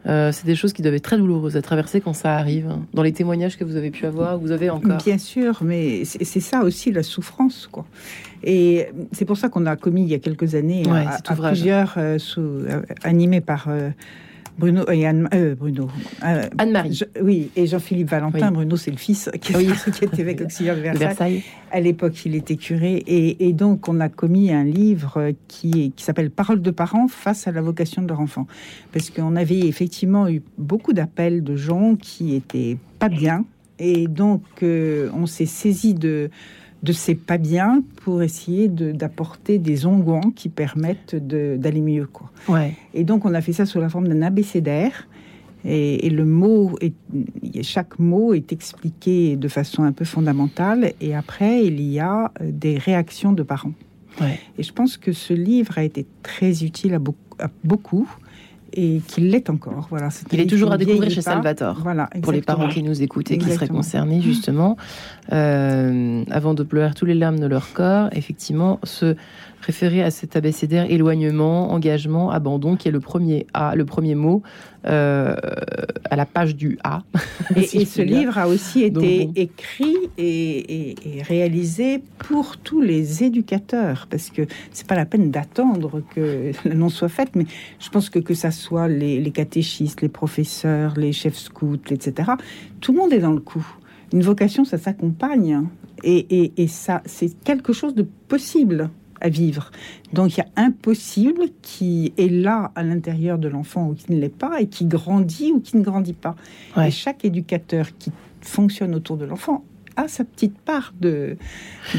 [0.07, 2.67] euh, c'est des choses qui doivent être très douloureuses à traverser quand ça arrive.
[2.67, 2.81] Hein.
[2.93, 4.97] Dans les témoignages que vous avez pu avoir, vous avez encore.
[4.97, 7.85] Bien sûr, mais c'est ça aussi la souffrance, quoi.
[8.43, 12.17] Et c'est pour ça qu'on a commis il y a quelques années à, plusieurs, euh,
[12.17, 13.67] sous, euh, animés par
[14.57, 15.87] Bruno et Anne, euh, Bruno.
[16.23, 17.01] Euh, Anne-Marie.
[17.21, 18.51] Oui, et Jean-Philippe Valentin.
[18.51, 21.43] Bruno, c'est le fils qui, qui était évêque auxiliaire de Versailles.
[21.71, 23.03] À l'époque, il était curé.
[23.07, 27.51] Et, donc, on a commis un livre qui, qui s'appelle Paroles de parents face à
[27.51, 28.47] la vocation de leur enfant.
[28.91, 33.45] Parce qu'on avait effectivement eu beaucoup d'appels de gens qui étaient pas bien.
[33.79, 36.29] Et donc, euh, on s'est saisi de
[36.83, 42.07] de ces pas bien pour essayer d'apporter des onguents qui permettent d'aller mieux.
[42.07, 42.31] Quoi.
[42.47, 42.73] Ouais.
[42.93, 45.07] Et donc, on a fait ça sous la forme d'un abécédaire.
[45.63, 46.93] Et, et, le mot, est,
[47.61, 50.93] chaque mot est expliqué de façon un peu fondamentale.
[51.01, 53.73] Et après, il y a euh, des réactions de parents.
[54.19, 54.39] Ouais.
[54.57, 58.09] Et je pense que ce livre a été très utile à, à beaucoup
[58.73, 59.87] et qu'il l'est encore.
[59.89, 61.79] Voilà, il est toujours à découvrir chez Salvatore.
[61.81, 64.77] Voilà, pour les parents qui nous écoutent et qui seraient concernés justement,
[65.31, 69.15] euh, avant de pleurer tous les larmes de leur corps, effectivement, ce
[69.61, 74.41] référer à cet abécédaire éloignement, engagement, abandon, qui est le premier A, le premier mot
[74.87, 75.35] euh,
[76.09, 77.03] à la page du A.
[77.55, 78.17] Et, si et je ce dire.
[78.19, 79.31] livre a aussi Donc, été bon.
[79.35, 80.57] écrit et,
[80.89, 86.51] et- et réalisé pour tous les éducateurs, parce que c'est pas la peine d'attendre que
[86.65, 87.45] l'annonce soit faite, mais
[87.79, 92.31] je pense que que ça soit les, les catéchistes, les professeurs, les chefs scouts, etc.,
[92.81, 93.65] tout le monde est dans le coup.
[94.13, 95.65] Une vocation, ça s'accompagne, hein.
[96.03, 98.89] et, et, et ça, c'est quelque chose de possible
[99.21, 99.71] à vivre.
[100.13, 104.11] Donc il y a un possible qui est là à l'intérieur de l'enfant ou qui
[104.11, 106.35] ne l'est pas, et qui grandit ou qui ne grandit pas.
[106.83, 108.11] Et chaque éducateur qui
[108.41, 109.63] fonctionne autour de l'enfant
[109.97, 111.35] a sa petite part de.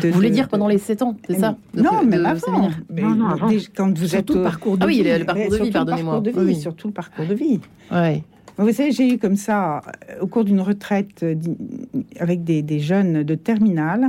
[0.02, 2.70] de Vous voulez de- dire pendant les 7 ans, c'est ça Non, de même avant.
[2.90, 3.02] Mais
[3.48, 5.04] dès- quand vous Surtout êtes le au- parcours de Ah oui, vie.
[5.10, 6.12] le- le parcours de Surtout vie, le pardonnez-moi.
[6.14, 6.60] parcours de Oui, vie, oui.
[6.60, 7.60] surtout le parcours de vie.
[7.92, 8.22] Ouais.
[8.58, 9.78] Vous savez, j'ai eu comme ça,
[10.10, 11.34] euh, au cours d'une retraite euh,
[12.18, 14.08] avec des, des jeunes de terminale,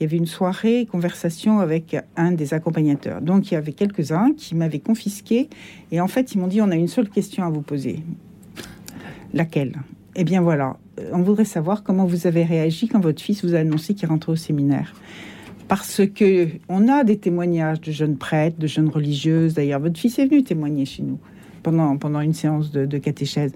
[0.00, 3.20] il y avait une soirée, conversation avec un des accompagnateurs.
[3.20, 5.50] Donc il y avait quelques-uns qui m'avaient confisqué
[5.92, 8.02] et en fait ils m'ont dit on a une seule question à vous poser.
[9.34, 9.76] Laquelle?
[10.16, 13.54] Eh bien voilà, Euh, on voudrait savoir comment vous avez réagi quand votre fils vous
[13.54, 14.94] a annoncé qu'il rentrait au séminaire.
[15.68, 19.54] Parce que on a des témoignages de jeunes prêtres, de jeunes religieuses.
[19.54, 21.18] D'ailleurs, votre fils est venu témoigner chez nous
[21.62, 23.52] pendant, pendant une séance de, de catéchèse.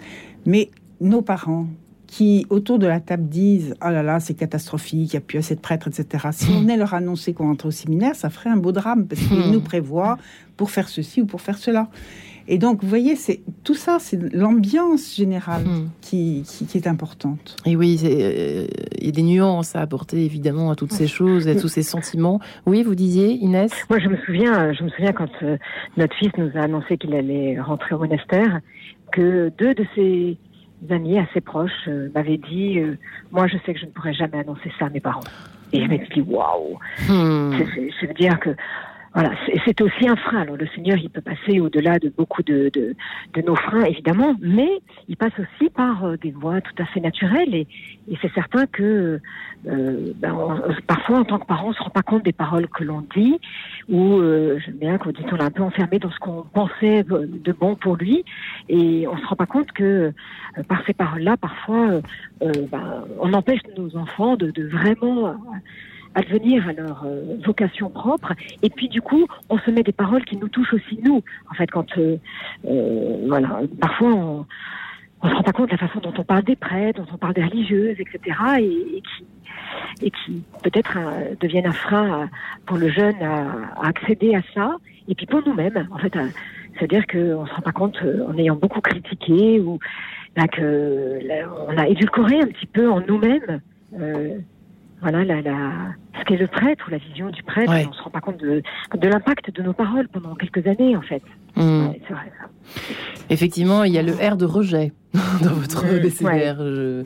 [0.47, 0.71] Mais
[1.01, 1.67] nos parents
[2.15, 5.39] qui, autour de la table, disent Ah là là, c'est catastrophique, il n'y a plus
[5.39, 6.29] assez de prêtres, etc.
[6.31, 9.21] Si on venait leur annoncer qu'on rentre au séminaire, ça ferait un beau drame parce
[9.21, 10.17] qu'ils nous prévoient
[10.57, 11.89] pour faire ceci ou pour faire cela.
[12.47, 15.65] Et donc, vous voyez, c'est tout ça, c'est l'ambiance générale
[16.03, 17.57] qui, qui, qui est importante.
[17.67, 21.49] Et oui, euh, il y a des nuances à apporter évidemment à toutes ces choses,
[21.49, 22.39] à tous ces sentiments.
[22.65, 23.73] Oui, vous disiez, Inès?
[23.91, 25.57] Moi, je me souviens, je me souviens quand euh,
[25.97, 28.61] notre fils nous a annoncé qu'il allait rentrer au monastère,
[29.11, 30.39] que deux de ses
[30.91, 32.97] amis assez proches euh, m'avaient dit euh,
[33.31, 35.21] Moi, je sais que je ne pourrais jamais annoncer ça à mes parents.
[35.73, 36.79] Et je me suis dit Waouh
[37.09, 37.53] Hmm.
[38.01, 38.51] Ça veut dire que.
[39.15, 39.31] Voilà,
[39.65, 40.41] c'est- aussi un frein.
[40.43, 42.95] Alors, le Seigneur, il peut passer au-delà de beaucoup de, de,
[43.35, 44.69] de nos freins, évidemment, mais
[45.09, 47.55] il passe aussi par euh, des voies tout à fait naturelles.
[47.55, 47.67] Et,
[48.11, 49.21] et c'est certain que
[49.67, 52.69] euh, ben, on- parfois, en tant que parent, on se rend pas compte des paroles
[52.69, 53.39] que l'on dit,
[53.89, 57.05] ou euh, j'aime bien qu'on dit on est un peu enfermé dans ce qu'on pensait
[57.05, 58.25] de bon pour lui,
[58.69, 60.13] et on se rend pas compte que
[60.59, 62.01] euh, par ces paroles-là, parfois, euh,
[62.43, 65.37] euh, ben, on empêche nos enfants de, de vraiment
[66.17, 68.33] euh, advenir à leur euh, vocation propre.
[68.63, 71.23] Et puis du coup, on se met des paroles qui nous touchent aussi nous.
[71.51, 72.17] En fait, quand euh,
[72.67, 74.47] euh, voilà, parfois on
[75.23, 77.17] on se rend pas compte de la façon dont on parle des prêtres, dont on
[77.17, 78.37] parle des religieuses, etc.
[78.59, 82.29] Et, qui, et qui peut-être euh, deviennent un frein à-
[82.67, 83.47] pour le jeune à,
[83.81, 84.77] à accéder à ça.
[85.09, 86.25] Et puis pour nous-mêmes, en fait, à-
[86.79, 87.97] c'est-à-dire qu'on se rend pas compte,
[88.29, 89.79] en ayant beaucoup critiqué ou
[90.37, 91.21] là, que
[91.69, 93.61] on a édulcoré un petit peu en nous-mêmes.
[93.99, 94.39] euh,
[95.05, 95.71] voilà la, la,
[96.19, 97.87] ce qu'est le prêtre ou la vision du prêtre, Ouais.
[97.89, 98.63] on se rend pas compte de,
[98.97, 101.23] de l'impact de nos paroles pendant quelques années en fait.
[101.57, 101.89] Hmm.
[101.89, 102.49] Ouais, c'est vrai ça.
[103.31, 104.93] Effectivement, il y a le R de rejet
[105.43, 107.05] dans votre Mm, BCDR, euh,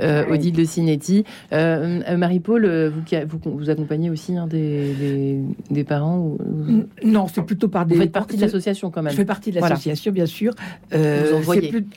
[0.00, 1.24] euh, Odile de Cinetti.
[1.52, 5.38] Euh, euh, Marie-Paul, euh, vous, vous, vous accompagnez aussi hein, des, des,
[5.70, 6.38] des parents ou-
[7.04, 7.94] Non, c'est plutôt par des.
[7.96, 9.10] Vous faites partie de l'association quand même.
[9.12, 9.74] Je fais partie de Voilà.
[9.74, 10.54] l'association, bien sûr.
[10.94, 11.40] Euh,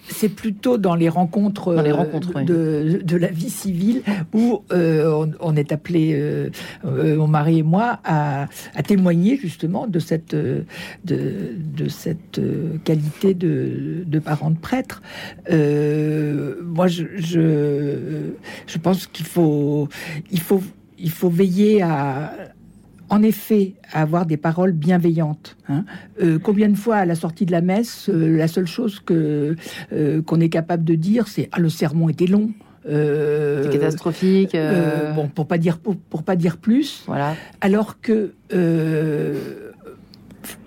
[0.09, 2.43] c'est plutôt dans les rencontres, Dans les rencontres, ouais.
[2.45, 4.01] de, de la vie civile
[4.34, 6.49] où on, on est appelé,
[6.84, 10.64] mon mari et moi, à, à témoigner justement de cette, de,
[11.05, 12.39] de cette
[12.84, 15.01] qualité de, de parents de prêtres.
[15.52, 18.32] Euh, moi, je, je,
[18.68, 19.88] je pense qu'il faut,
[20.32, 20.62] il faut,
[20.97, 22.34] il faut veiller à
[23.10, 25.58] en effet, à avoir des paroles bienveillantes.
[25.68, 25.84] hein.
[26.22, 29.58] Euh, combien de fois à la sortie de la messe, euh, la seule chose que
[30.26, 32.52] qu'on est capable de dire, c'est ah le sermon était long.
[32.88, 35.10] Euh, C'est catastrophique, euh.
[35.10, 37.04] euh, bon, pour pas dire pour, pour pas dire plus.
[37.06, 37.36] Voilà.
[37.60, 38.32] Alors que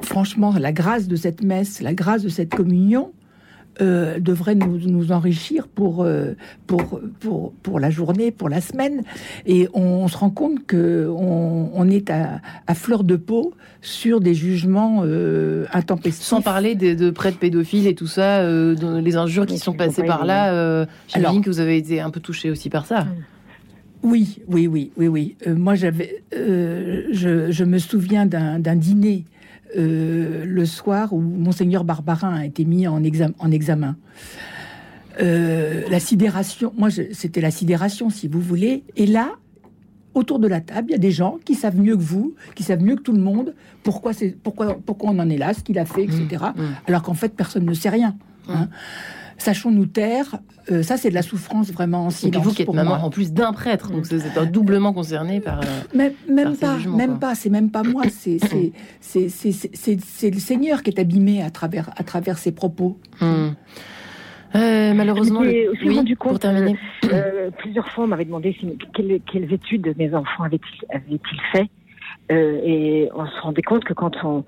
[0.03, 3.13] franchement, la grâce de cette messe, la grâce de cette communion.
[3.81, 6.35] Euh, devrait nous, nous enrichir pour, euh,
[6.67, 9.03] pour, pour, pour la journée, pour la semaine.
[9.47, 14.21] Et on, se rend compte que on, on est à, à fleur de peau sur
[14.21, 16.25] des jugements euh, intempestifs.
[16.27, 19.73] Sans parler de, de prêtres pédophiles et tout ça, euh, de- les injures qui sont
[19.75, 20.53] passées par là.
[20.53, 23.07] Euh, J'imagine que vous avez été un peu touché aussi par ça.
[24.03, 25.37] Oui, oui, oui, oui, oui.
[25.47, 29.25] Euh, moi, j'avais, euh, je, je me souviens d'un d'un dîner
[29.77, 33.97] euh, le soir où monseigneur Barbarin a été mis en, exam- en examen.
[35.21, 38.83] Euh, la sidération, moi, c'était la sidération, si vous voulez.
[38.97, 39.33] Et là,
[40.15, 42.63] autour de la table, il y a des gens qui savent mieux que vous, qui
[42.65, 44.13] savent mieux que tout le monde pourquoi,
[44.43, 46.45] pourquoi, pourquoi on en est là, ce qu'il a fait, etc.
[46.87, 48.17] Alors qu'en fait, personne ne sait rien.
[48.49, 48.69] hein.
[49.39, 50.37] Sachons-nous taire.
[50.71, 52.33] Euh, ça, c'est de la souffrance vraiment en Et silence.
[52.33, 53.05] puis vous qui êtes pour maman moi.
[53.05, 55.61] en plus d'un prêtre, donc c'est c'est doublement concerné par.
[55.61, 55.65] euh,
[55.95, 57.19] Même, même par ces pas, jugements, même quoi.
[57.21, 58.39] pas, c'est même pas moi, c'est
[60.31, 62.99] le Seigneur qui est abîmé à travers, à travers ses propos.
[63.21, 63.51] Hmm.
[64.57, 66.79] Euh, malheureusement, le- aussi oui, rendu pour terminer.
[67.13, 71.69] euh, plusieurs fois, on m'avait demandé si- quelles, quelles études mes enfants avaient-ils avaient-ils fait.
[72.33, 74.45] Euh, et on se rendait compte que quand on.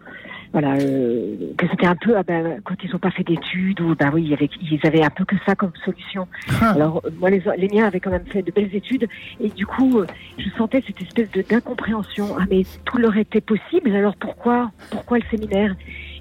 [0.53, 2.17] Voilà, euh, que c'était un peu.
[2.17, 5.25] ah ben, quand ils n'ont pas fait d'études, ou ben oui, ils avaient un peu
[5.27, 6.27] que ça comme solution.
[6.63, 6.71] Ah.
[6.71, 9.07] Alors, moi, les, les miens avaient quand même fait de belles études.
[9.41, 10.07] Et du coup, euh,
[10.39, 12.37] je sentais cette espèce de- d'incompréhension.
[12.39, 15.75] Ah, mais tout leur était possible, alors pourquoi, pourquoi le séminaire?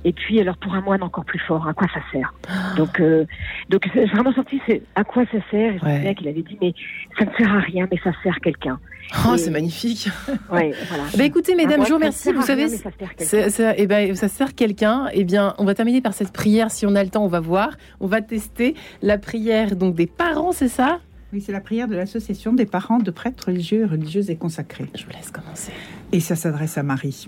[0.06, 2.34] Et puis, alors, pour un moine encore plus fort, à quoi ça sert?
[2.78, 3.26] Donc, euh,
[3.70, 5.74] donc j'ai vraiment senti, c'est à quoi ça sert?
[5.74, 5.96] Et je me Ouais.
[5.98, 6.74] souviens qu'il avait dit, mais
[7.20, 8.80] ça ne sert à rien, mais ça sert quelqu'un.
[9.28, 10.08] Oh, Et- c'est magnifique.
[10.52, 11.04] Ouais, voilà.
[11.18, 12.32] Bah écoutez, mesdames, je vous remercie.
[12.32, 13.16] Vous à savez, rien, mais ça sert
[13.50, 13.74] quelqu'un.
[13.78, 15.08] eh ben, ça sert quelqu'un.
[15.14, 16.72] Eh bien, on va terminer par cette prière.
[16.72, 17.72] Si on a le temps, on va voir.
[18.00, 21.00] On va tester la prière donc des parents, c'est ça?
[21.34, 24.86] Oui, c'est la prière de l'association des parents de prêtres religieux, religieuses et consacrés.
[24.96, 25.72] Je vous laisse commencer.
[26.14, 27.26] Et ça s'adresse à Marie.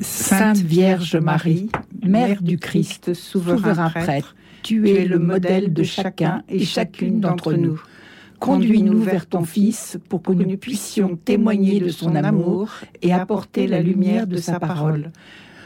[0.00, 1.68] Sainte Vierge Marie,
[2.02, 7.80] Mère du Christ, souverain prêtre, tu es le modèle de chacun et chacune d'entre nous.
[8.38, 12.70] Conduis-nous vers ton Fils pour que nous puissions témoigner de son amour
[13.02, 15.12] et apporter la lumière de sa parole.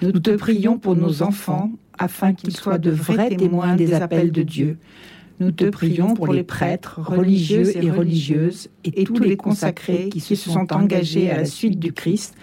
[0.03, 4.43] Nous te prions pour nos enfants afin qu'ils soient de vrais témoins des appels de
[4.43, 4.79] Dieu.
[5.41, 10.35] Nous te prions pour les prêtres, religieux et religieuses et tous les consacrés qui se
[10.35, 12.35] sont engagés à la suite du Christ,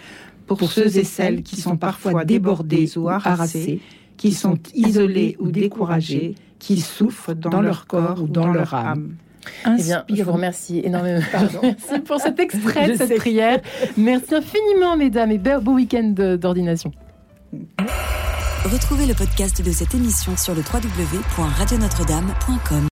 [0.46, 3.80] pour ceux et celles qui sont parfois débordés ou harassés,
[4.16, 9.16] qui sont isolés ou découragés, qui souffrent dans leur corps ou dans leur âme.
[9.66, 11.20] Eh bien, je vous remercie énormément.
[11.32, 11.58] Pardon.
[11.62, 13.16] Merci pour cet extrait de cette sais.
[13.16, 13.60] prière.
[13.96, 16.92] Merci infiniment, mesdames, et beau week-end d'ordination.
[18.64, 22.80] Retrouvez le podcast de cette émission sur le www.radionotre-dame.com.